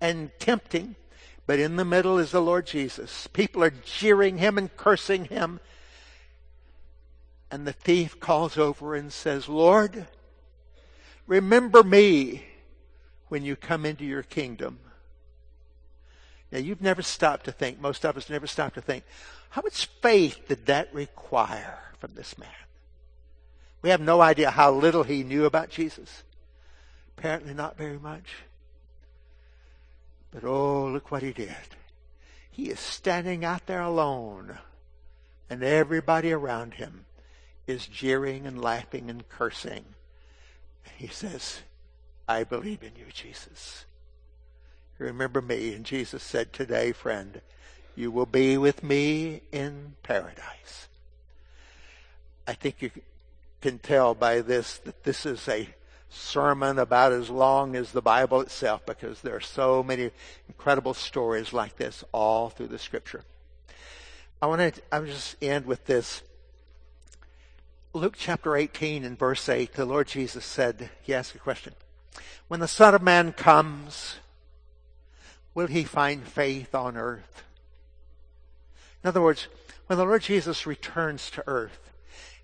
and 0.00 0.30
tempting, 0.38 0.94
but 1.50 1.58
in 1.58 1.74
the 1.74 1.84
middle 1.84 2.16
is 2.16 2.30
the 2.30 2.40
Lord 2.40 2.64
Jesus. 2.64 3.26
People 3.26 3.64
are 3.64 3.70
jeering 3.70 4.38
him 4.38 4.56
and 4.56 4.76
cursing 4.76 5.24
him, 5.24 5.58
and 7.50 7.66
the 7.66 7.72
thief 7.72 8.20
calls 8.20 8.56
over 8.56 8.94
and 8.94 9.12
says, 9.12 9.48
"Lord, 9.48 10.06
remember 11.26 11.82
me 11.82 12.46
when 13.30 13.44
you 13.44 13.56
come 13.56 13.84
into 13.84 14.04
your 14.04 14.22
kingdom." 14.22 14.78
Now, 16.52 16.60
you've 16.60 16.80
never 16.80 17.02
stopped 17.02 17.46
to 17.46 17.50
think, 17.50 17.80
most 17.80 18.06
of 18.06 18.16
us 18.16 18.30
never 18.30 18.46
stop 18.46 18.74
to 18.74 18.80
think, 18.80 19.02
how 19.48 19.62
much 19.62 19.86
faith 20.00 20.46
did 20.46 20.66
that 20.66 20.94
require 20.94 21.80
from 21.98 22.14
this 22.14 22.38
man? 22.38 22.48
We 23.82 23.90
have 23.90 24.00
no 24.00 24.20
idea 24.20 24.52
how 24.52 24.70
little 24.70 25.02
he 25.02 25.24
knew 25.24 25.46
about 25.46 25.70
Jesus. 25.70 26.22
Apparently, 27.18 27.54
not 27.54 27.76
very 27.76 27.98
much. 27.98 28.36
But 30.30 30.44
oh, 30.44 30.86
look 30.86 31.10
what 31.10 31.22
he 31.22 31.32
did. 31.32 31.56
He 32.50 32.70
is 32.70 32.80
standing 32.80 33.44
out 33.44 33.66
there 33.66 33.80
alone, 33.80 34.58
and 35.48 35.62
everybody 35.62 36.32
around 36.32 36.74
him 36.74 37.06
is 37.66 37.86
jeering 37.86 38.46
and 38.46 38.60
laughing 38.60 39.08
and 39.10 39.28
cursing. 39.28 39.84
He 40.96 41.06
says, 41.06 41.60
I 42.28 42.44
believe 42.44 42.82
in 42.82 42.92
you, 42.96 43.06
Jesus. 43.12 43.86
Remember 44.98 45.40
me. 45.40 45.72
And 45.74 45.84
Jesus 45.84 46.22
said, 46.22 46.52
Today, 46.52 46.92
friend, 46.92 47.40
you 47.96 48.10
will 48.10 48.26
be 48.26 48.58
with 48.58 48.82
me 48.82 49.42
in 49.50 49.94
paradise. 50.02 50.88
I 52.46 52.52
think 52.52 52.82
you 52.82 52.90
can 53.60 53.78
tell 53.78 54.14
by 54.14 54.40
this 54.40 54.78
that 54.78 55.04
this 55.04 55.24
is 55.24 55.48
a 55.48 55.68
sermon 56.10 56.78
about 56.78 57.12
as 57.12 57.30
long 57.30 57.76
as 57.76 57.92
the 57.92 58.02
Bible 58.02 58.40
itself 58.40 58.84
because 58.84 59.20
there 59.20 59.36
are 59.36 59.40
so 59.40 59.82
many 59.82 60.10
incredible 60.48 60.92
stories 60.92 61.52
like 61.52 61.76
this 61.76 62.04
all 62.12 62.50
through 62.50 62.66
the 62.66 62.78
scripture. 62.78 63.22
I 64.42 64.46
want 64.46 64.74
to 64.74 64.82
I'm 64.92 65.06
just 65.06 65.36
end 65.40 65.66
with 65.66 65.86
this. 65.86 66.22
Luke 67.92 68.14
chapter 68.16 68.56
18 68.56 69.04
and 69.04 69.18
verse 69.18 69.48
8, 69.48 69.72
the 69.74 69.84
Lord 69.84 70.08
Jesus 70.08 70.44
said, 70.44 70.90
he 71.02 71.14
asked 71.14 71.34
a 71.34 71.38
question. 71.38 71.74
When 72.48 72.60
the 72.60 72.68
Son 72.68 72.94
of 72.94 73.02
Man 73.02 73.32
comes, 73.32 74.16
will 75.54 75.66
he 75.66 75.84
find 75.84 76.22
faith 76.22 76.74
on 76.74 76.96
earth? 76.96 77.42
In 79.02 79.08
other 79.08 79.22
words, 79.22 79.48
when 79.86 79.98
the 79.98 80.04
Lord 80.04 80.22
Jesus 80.22 80.66
returns 80.66 81.30
to 81.30 81.44
earth, 81.46 81.92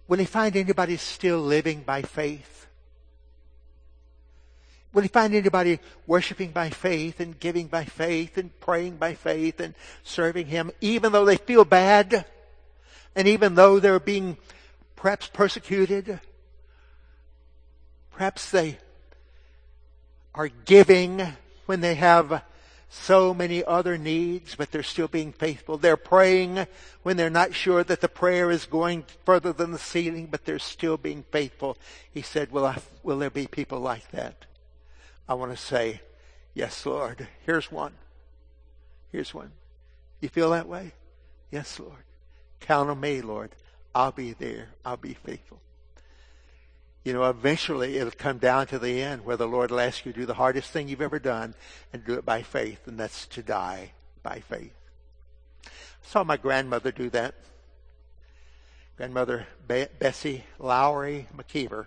will 0.09 0.19
he 0.19 0.25
find 0.25 0.57
anybody 0.57 0.97
still 0.97 1.39
living 1.39 1.83
by 1.83 2.03
faith? 2.03 2.66
Will 4.97 5.03
he 5.03 5.09
find 5.09 5.35
anybody 5.35 5.79
worshiping 6.07 6.53
by 6.53 6.71
faith 6.71 7.21
and 7.21 7.39
giving 7.39 7.67
by 7.67 7.85
faith 7.85 8.39
and 8.39 8.59
praying 8.61 8.97
by 8.97 9.13
faith 9.13 9.61
and 9.61 9.75
serving 10.03 10.47
him, 10.47 10.71
even 10.81 11.13
though 11.13 11.27
they 11.27 11.37
feel 11.37 11.67
bad 11.67 12.25
and 13.15 13.29
even 13.29 13.57
though 13.57 13.79
they're 13.79 14.01
being 14.01 14.39
perhaps 14.97 15.27
persecuted? 15.27 16.19
Perhaps 18.11 18.51
they 18.51 18.79
are 20.35 20.49
giving 20.49 21.21
when 21.67 21.83
they 21.83 21.97
have 21.97 22.43
so 22.89 23.35
many 23.35 23.63
other 23.63 23.99
needs, 23.99 24.55
but 24.55 24.71
they're 24.71 24.83
still 24.83 25.09
being 25.09 25.33
faithful. 25.33 25.77
They're 25.77 25.99
praying 25.99 26.67
when 27.03 27.19
they're 27.19 27.29
not 27.29 27.53
sure 27.53 27.85
that 27.85 28.01
the 28.01 28.09
prayer 28.09 28.51
is 28.51 28.65
going 28.65 29.05
further 29.27 29.53
than 29.53 29.73
the 29.73 29.79
ceiling, 29.79 30.29
but 30.31 30.47
they're 30.47 30.59
still 30.59 30.97
being 30.97 31.23
faithful. 31.31 31.77
He 32.11 32.23
said, 32.23 32.51
will, 32.51 32.65
I, 32.65 32.79
will 33.03 33.19
there 33.19 33.29
be 33.29 33.47
people 33.47 33.81
like 33.81 34.11
that? 34.13 34.47
I 35.29 35.35
want 35.35 35.53
to 35.53 35.57
say, 35.57 36.01
yes, 36.55 36.87
Lord. 36.87 37.29
Here's 37.45 37.71
one. 37.71 37.93
Here's 39.11 39.35
one. 39.35 39.53
You 40.21 40.29
feel 40.29 40.51
that 40.51 40.69
way? 40.69 40.93
Yes, 41.51 41.79
Lord. 41.79 42.05
Count 42.61 42.91
on 42.91 43.01
me, 43.01 43.21
Lord. 43.21 43.51
I'll 43.95 44.13
be 44.13 44.33
there. 44.33 44.69
I'll 44.85 44.97
be 44.97 45.15
faithful 45.15 45.61
you 47.07 47.13
know, 47.13 47.31
eventually 47.31 47.99
it'll 47.99 48.11
come 48.11 48.39
down 48.39 48.67
to 48.67 48.81
the 48.81 49.01
end 49.01 49.25
where 49.25 49.37
the 49.37 49.47
Lord 49.47 49.71
will 49.71 49.79
ask 49.79 50.05
you 50.05 50.13
to 50.13 50.19
do 50.19 50.27
the 50.27 50.35
hardest 50.35 50.73
thing 50.73 50.89
you've 50.89 51.01
ever 51.01 51.21
done 51.21 51.55
and 51.93 52.05
do 52.05 52.15
it 52.15 52.25
by 52.25 52.43
faith, 52.43 52.89
and 52.89 52.99
that's 52.99 53.29
to 53.29 53.45
die 53.45 53.93
by 54.25 54.41
faith. 54.41 54.75
I 55.65 55.69
saw 56.03 56.25
my 56.25 56.37
grandmother 56.37 56.91
do 56.91 57.09
that. 57.11 57.37
Grandmother 58.97 59.47
Be- 59.69 59.87
Bessie 60.01 60.47
Lowry 60.59 61.29
McKeever 61.37 61.87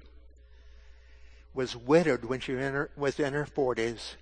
was 1.54 1.76
widowed 1.76 2.26
when 2.26 2.40
she 2.40 2.54
was 2.54 3.20
in 3.20 3.34
her 3.34 3.46
40s, 3.46 4.16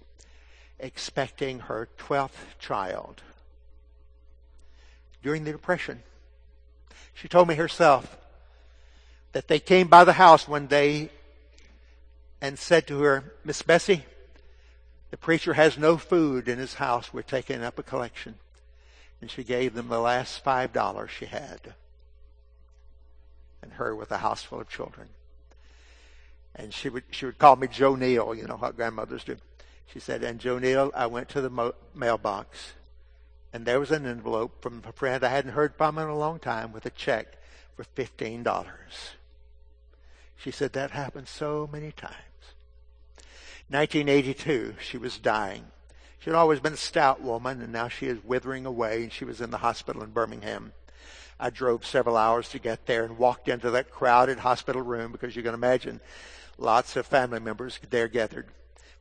expecting 0.80 1.60
her 1.62 1.90
12th 1.98 2.58
child. 2.60 3.22
During 5.22 5.44
the 5.44 5.52
Depression, 5.52 6.04
she 7.14 7.28
told 7.28 7.48
me 7.48 7.56
herself, 7.56 8.18
that 9.34 9.48
they 9.48 9.60
came 9.60 9.88
by 9.88 10.04
the 10.04 10.14
house 10.14 10.48
one 10.48 10.68
day 10.68 11.10
and 12.42 12.58
said 12.58 12.88
to 12.88 13.02
her, 13.02 13.34
Miss 13.44 13.62
Bessie, 13.62 14.06
the 15.12 15.18
preacher 15.18 15.54
has 15.54 15.78
no 15.78 15.98
food 15.98 16.48
in 16.48 16.58
his 16.58 16.76
house. 16.76 17.14
We're 17.14 17.22
taking 17.22 17.64
up 17.64 17.80
a 17.80 17.84
collection. 17.84 18.36
And 19.22 19.32
she 19.32 19.44
gave 19.44 19.74
them 19.74 19.88
the 19.88 20.00
last 20.00 20.44
five 20.44 20.74
dollars 20.74 21.12
she 21.12 21.26
had. 21.26 21.74
And 23.62 23.74
her 23.74 23.96
with 23.96 24.12
a 24.12 24.18
house 24.18 24.44
full 24.44 24.62
of 24.62 24.70
children. 24.70 25.10
And 26.56 26.74
she 26.74 26.90
would, 26.90 27.04
she 27.12 27.26
would 27.26 27.38
call 27.38 27.56
me 27.56 27.68
Joe 27.68 27.96
Neal, 27.96 28.34
you 28.34 28.46
know 28.46 28.58
what 28.58 28.76
grandmothers 28.76 29.24
do. 29.24 29.38
She 29.86 30.00
said, 30.00 30.24
and 30.24 30.40
Joe 30.40 30.60
Neal, 30.60 30.92
I 30.96 31.06
went 31.06 31.30
to 31.30 31.42
the 31.42 31.50
mo- 31.50 31.76
mailbox 31.96 32.74
and 33.54 33.66
there 33.66 33.80
was 33.80 33.92
an 33.92 34.06
envelope 34.06 34.62
from 34.62 34.84
a 34.88 34.92
friend 34.92 35.24
I 35.24 35.30
hadn't 35.30 35.54
heard 35.54 35.76
from 35.76 35.98
in 35.98 36.08
a 36.08 36.16
long 36.16 36.40
time 36.40 36.72
with 36.72 36.86
a 36.86 36.92
check 36.92 37.38
for 37.76 37.86
$15. 37.96 38.66
She 40.36 40.52
said 40.52 40.74
that 40.74 40.92
happened 40.92 41.28
so 41.28 41.68
many 41.72 41.92
times. 41.92 42.14
1982, 43.70 44.76
she 44.80 44.98
was 44.98 45.18
dying. 45.18 45.66
She 46.20 46.30
had 46.30 46.36
always 46.36 46.60
been 46.60 46.74
a 46.74 46.78
stout 46.78 47.22
woman, 47.22 47.62
and 47.62 47.74
now 47.74 47.88
she 47.88 48.06
is 48.06 48.24
withering 48.24 48.66
away, 48.66 49.04
and 49.04 49.12
she 49.12 49.26
was 49.26 49.42
in 49.42 49.50
the 49.50 49.58
hospital 49.58 50.04
in 50.04 50.12
Birmingham. 50.12 50.74
I 51.40 51.50
drove 51.50 51.86
several 51.86 52.18
hours 52.18 52.50
to 52.50 52.60
get 52.60 52.86
there 52.86 53.04
and 53.04 53.18
walked 53.18 53.48
into 53.48 53.72
that 53.72 53.92
crowded 53.92 54.40
hospital 54.40 54.82
room 54.82 55.12
because 55.12 55.36
you 55.36 55.44
can 55.44 55.54
imagine 55.54 56.00
lots 56.58 56.96
of 56.96 57.06
family 57.06 57.40
members 57.40 57.80
there 57.90 58.08
gathered. 58.08 58.48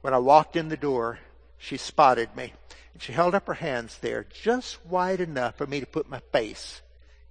When 0.02 0.12
I 0.12 0.18
walked 0.18 0.56
in 0.56 0.68
the 0.68 0.76
door, 0.76 1.18
she 1.58 1.78
spotted 1.78 2.36
me, 2.36 2.52
and 2.92 3.02
she 3.02 3.12
held 3.12 3.34
up 3.34 3.46
her 3.46 3.54
hands 3.54 3.98
there 3.98 4.26
just 4.42 4.84
wide 4.84 5.20
enough 5.20 5.56
for 5.56 5.66
me 5.66 5.80
to 5.80 5.86
put 5.86 6.10
my 6.10 6.20
face 6.32 6.82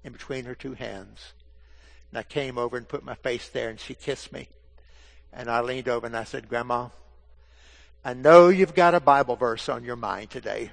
in 0.03 0.13
between 0.13 0.45
her 0.45 0.55
two 0.55 0.73
hands. 0.73 1.33
And 2.11 2.19
I 2.19 2.23
came 2.23 2.57
over 2.57 2.75
and 2.75 2.87
put 2.87 3.03
my 3.03 3.15
face 3.15 3.47
there, 3.49 3.69
and 3.69 3.79
she 3.79 3.93
kissed 3.93 4.33
me. 4.33 4.47
And 5.31 5.49
I 5.49 5.61
leaned 5.61 5.89
over 5.89 6.07
and 6.07 6.15
I 6.15 6.23
said, 6.23 6.49
Grandma, 6.49 6.89
I 8.03 8.13
know 8.13 8.49
you've 8.49 8.75
got 8.75 8.95
a 8.95 8.99
Bible 8.99 9.35
verse 9.35 9.67
on 9.67 9.83
your 9.83 9.95
mind 9.95 10.29
today. 10.29 10.71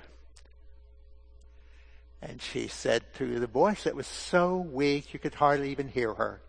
And 2.23 2.41
she 2.41 2.69
said 2.69 3.13
through 3.13 3.41
the 3.41 3.49
voice 3.49 3.83
that 3.83 3.97
was 3.97 4.07
so 4.07 4.57
weak 4.57 5.13
you 5.13 5.19
could 5.19 5.35
hardly 5.35 5.71
even 5.73 5.89
hear 5.89 6.15
her, 6.15 6.41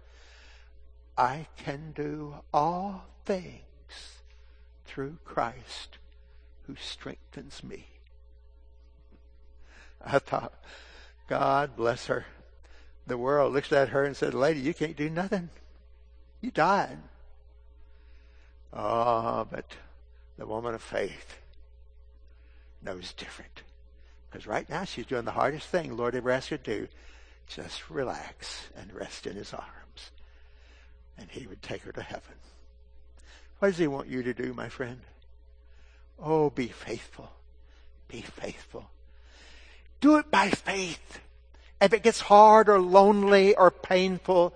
I 1.18 1.48
can 1.58 1.94
do 1.96 2.36
all 2.54 3.06
things 3.26 3.64
through 4.86 5.18
Christ 5.26 5.98
who 6.68 6.76
strengthens 6.76 7.64
me. 7.64 7.88
I 10.06 10.20
thought, 10.20 10.54
God 11.28 11.76
bless 11.76 12.06
her. 12.06 12.26
The 13.08 13.18
world 13.18 13.54
looks 13.54 13.72
at 13.72 13.90
her 13.90 14.06
and 14.06 14.16
said, 14.16 14.34
Lady, 14.34 14.60
you 14.60 14.74
can't 14.74 14.96
do 14.96 15.10
nothing. 15.10 15.50
You 16.40 16.52
died. 16.52 17.00
Oh, 18.72 18.80
ah, 18.80 19.44
but 19.44 19.76
the 20.38 20.46
woman 20.46 20.76
of 20.76 20.82
faith 20.82 21.38
knows 22.82 23.14
different. 23.14 23.64
Because 24.34 24.48
right 24.48 24.68
now 24.68 24.84
she's 24.84 25.06
doing 25.06 25.26
the 25.26 25.32
hardest 25.32 25.68
thing 25.68 25.96
Lord 25.96 26.16
ever 26.16 26.32
asked 26.32 26.50
her 26.50 26.58
to 26.58 26.80
do. 26.80 26.88
Just 27.46 27.88
relax 27.92 28.64
and 28.76 28.92
rest 28.92 29.28
in 29.28 29.36
his 29.36 29.54
arms. 29.54 30.10
And 31.20 31.30
he 31.30 31.46
would 31.46 31.62
take 31.62 31.84
her 31.84 31.92
to 31.92 32.02
heaven. 32.02 32.34
What 33.60 33.68
does 33.68 33.78
he 33.78 33.86
want 33.86 34.08
you 34.08 34.24
to 34.24 34.34
do, 34.34 34.56
my 34.56 34.70
friend? 34.70 35.02
Oh, 36.20 36.50
be 36.50 36.68
faithful. 36.68 37.32
Be 38.08 38.22
faithful. 38.22 38.90
Do 40.02 40.18
it 40.18 40.32
by 40.32 40.50
faith. 40.50 41.20
If 41.80 41.94
it 41.94 42.02
gets 42.02 42.22
hard 42.22 42.70
or 42.70 42.82
lonely 42.82 43.54
or 43.54 43.70
painful 43.70 44.56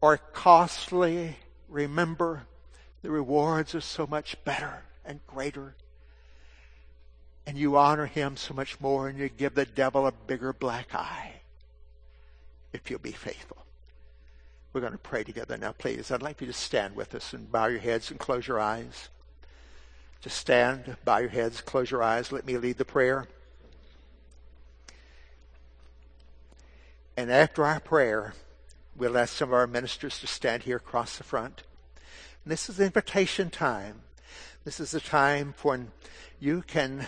or 0.00 0.16
costly, 0.16 1.36
remember 1.68 2.44
the 3.02 3.10
rewards 3.10 3.74
are 3.74 3.82
so 3.82 4.06
much 4.06 4.42
better 4.46 4.84
and 5.04 5.20
greater. 5.26 5.74
And 7.46 7.58
you 7.58 7.76
honor 7.76 8.06
him 8.06 8.36
so 8.36 8.54
much 8.54 8.80
more 8.80 9.08
and 9.08 9.18
you 9.18 9.28
give 9.28 9.54
the 9.54 9.66
devil 9.66 10.06
a 10.06 10.12
bigger 10.12 10.52
black 10.52 10.94
eye 10.94 11.32
if 12.72 12.90
you'll 12.90 13.00
be 13.00 13.12
faithful. 13.12 13.58
We're 14.72 14.80
going 14.80 14.92
to 14.92 14.98
pray 14.98 15.24
together 15.24 15.58
now, 15.58 15.72
please. 15.72 16.10
I'd 16.10 16.22
like 16.22 16.40
you 16.40 16.46
to 16.46 16.52
stand 16.52 16.96
with 16.96 17.14
us 17.14 17.32
and 17.32 17.52
bow 17.52 17.66
your 17.66 17.80
heads 17.80 18.10
and 18.10 18.18
close 18.18 18.46
your 18.46 18.60
eyes. 18.60 19.10
Just 20.22 20.38
stand, 20.38 20.96
bow 21.04 21.18
your 21.18 21.30
heads, 21.30 21.60
close 21.60 21.90
your 21.90 22.02
eyes. 22.02 22.32
Let 22.32 22.46
me 22.46 22.56
lead 22.56 22.78
the 22.78 22.84
prayer. 22.84 23.26
And 27.16 27.30
after 27.30 27.64
our 27.64 27.80
prayer, 27.80 28.34
we'll 28.96 29.18
ask 29.18 29.34
some 29.36 29.50
of 29.50 29.54
our 29.54 29.66
ministers 29.66 30.18
to 30.20 30.26
stand 30.26 30.62
here 30.62 30.76
across 30.76 31.18
the 31.18 31.24
front. 31.24 31.64
And 32.44 32.52
this 32.52 32.70
is 32.70 32.80
invitation 32.80 33.50
time. 33.50 34.02
This 34.64 34.80
is 34.80 34.94
a 34.94 35.00
time 35.00 35.54
when 35.62 35.90
you 36.40 36.62
can 36.62 37.06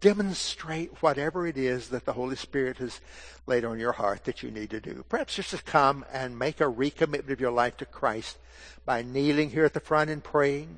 demonstrate 0.00 1.02
whatever 1.02 1.46
it 1.46 1.56
is 1.56 1.88
that 1.88 2.04
the 2.04 2.12
Holy 2.12 2.36
Spirit 2.36 2.78
has 2.78 3.00
laid 3.46 3.64
on 3.64 3.78
your 3.78 3.92
heart 3.92 4.24
that 4.24 4.42
you 4.42 4.50
need 4.50 4.70
to 4.70 4.80
do. 4.80 5.04
Perhaps 5.08 5.36
just 5.36 5.50
to 5.50 5.62
come 5.62 6.04
and 6.12 6.38
make 6.38 6.60
a 6.60 6.64
recommitment 6.64 7.30
of 7.30 7.40
your 7.40 7.50
life 7.50 7.76
to 7.78 7.84
Christ 7.84 8.38
by 8.84 9.02
kneeling 9.02 9.50
here 9.50 9.64
at 9.64 9.74
the 9.74 9.80
front 9.80 10.10
and 10.10 10.24
praying, 10.24 10.76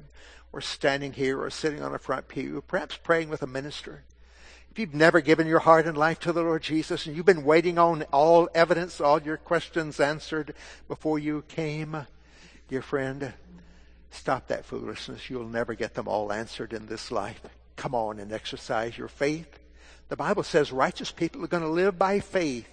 or 0.53 0.61
standing 0.61 1.13
here 1.13 1.41
or 1.41 1.51
sitting 1.51 1.83
on 1.83 1.95
a 1.95 1.99
front 1.99 2.29
pew, 2.29 2.63
perhaps 2.67 2.97
praying 2.97 3.29
with 3.29 3.43
a 3.43 3.47
minister. 3.47 4.03
If 4.71 4.79
you've 4.79 4.95
never 4.95 5.21
given 5.21 5.47
your 5.47 5.61
heart 5.61 5.87
and 5.87 5.97
life 5.97 6.19
to 6.21 6.33
the 6.33 6.43
Lord 6.43 6.63
Jesus 6.63 7.07
and 7.07 7.17
you've 7.17 7.27
been 7.27 7.45
waiting 7.45 7.79
on 7.79 8.03
all 8.13 8.49
evidence, 8.55 9.01
all 9.01 9.21
your 9.21 9.37
questions 9.37 10.01
answered 10.01 10.55
before 10.89 11.19
you 11.19 11.45
came, 11.49 12.07
dear 12.69 12.83
friend, 12.83 13.33
Stop 14.13 14.49
that 14.49 14.67
foolishness. 14.67 15.31
You'll 15.31 15.49
never 15.49 15.75
get 15.75 15.95
them 15.95 16.07
all 16.07 16.33
answered 16.33 16.75
in 16.75 16.87
this 16.87 17.11
life. 17.11 17.41
Come 17.77 17.95
on 17.95 18.19
and 18.19 18.33
exercise 18.33 18.97
your 18.97 19.09
faith. 19.09 19.59
The 20.09 20.17
Bible 20.17 20.43
says 20.43 20.73
righteous 20.73 21.11
people 21.11 21.43
are 21.45 21.49
going 21.49 21.63
to 21.63 21.69
live 21.69 21.99
by 21.99 22.21
faith. 22.21 22.69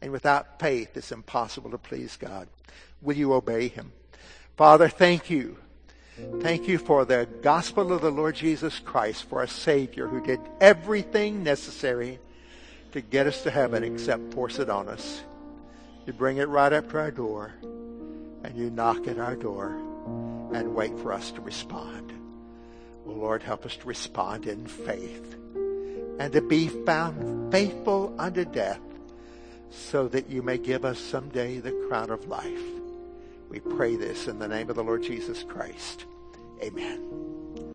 And 0.00 0.10
without 0.10 0.58
faith, 0.58 0.96
it's 0.96 1.12
impossible 1.12 1.70
to 1.70 1.78
please 1.78 2.16
God. 2.16 2.48
Will 3.00 3.16
you 3.16 3.32
obey 3.32 3.68
Him? 3.68 3.92
Father, 4.56 4.88
thank 4.88 5.30
you. 5.30 5.58
Thank 6.40 6.68
you 6.68 6.78
for 6.78 7.04
the 7.04 7.26
gospel 7.40 7.92
of 7.92 8.02
the 8.02 8.10
Lord 8.10 8.34
Jesus 8.34 8.78
Christ, 8.78 9.24
for 9.28 9.42
a 9.42 9.48
Savior 9.48 10.06
who 10.06 10.24
did 10.24 10.40
everything 10.60 11.42
necessary 11.42 12.18
to 12.92 13.00
get 13.00 13.26
us 13.26 13.42
to 13.42 13.50
heaven 13.50 13.82
except 13.82 14.34
force 14.34 14.58
it 14.58 14.68
on 14.68 14.88
us. 14.88 15.22
You 16.06 16.12
bring 16.12 16.36
it 16.36 16.48
right 16.48 16.72
up 16.72 16.90
to 16.90 16.98
our 16.98 17.10
door, 17.10 17.52
and 17.62 18.56
you 18.56 18.70
knock 18.70 19.06
at 19.06 19.18
our 19.18 19.36
door 19.36 19.68
and 20.52 20.74
wait 20.74 20.98
for 20.98 21.12
us 21.12 21.30
to 21.32 21.40
respond. 21.40 22.12
Well, 23.04 23.16
Lord, 23.16 23.42
help 23.42 23.66
us 23.66 23.76
to 23.76 23.86
respond 23.86 24.46
in 24.46 24.66
faith 24.66 25.36
and 26.18 26.32
to 26.32 26.40
be 26.40 26.68
found 26.68 27.52
faithful 27.52 28.14
unto 28.18 28.44
death 28.44 28.80
so 29.70 30.08
that 30.08 30.28
you 30.28 30.42
may 30.42 30.58
give 30.58 30.84
us 30.84 30.98
someday 30.98 31.58
the 31.58 31.72
crown 31.88 32.10
of 32.10 32.28
life. 32.28 32.62
We 33.48 33.60
pray 33.60 33.96
this 33.96 34.28
in 34.28 34.38
the 34.38 34.48
name 34.48 34.70
of 34.70 34.76
the 34.76 34.84
Lord 34.84 35.02
Jesus 35.02 35.42
Christ. 35.42 36.06
Amen. 36.62 37.41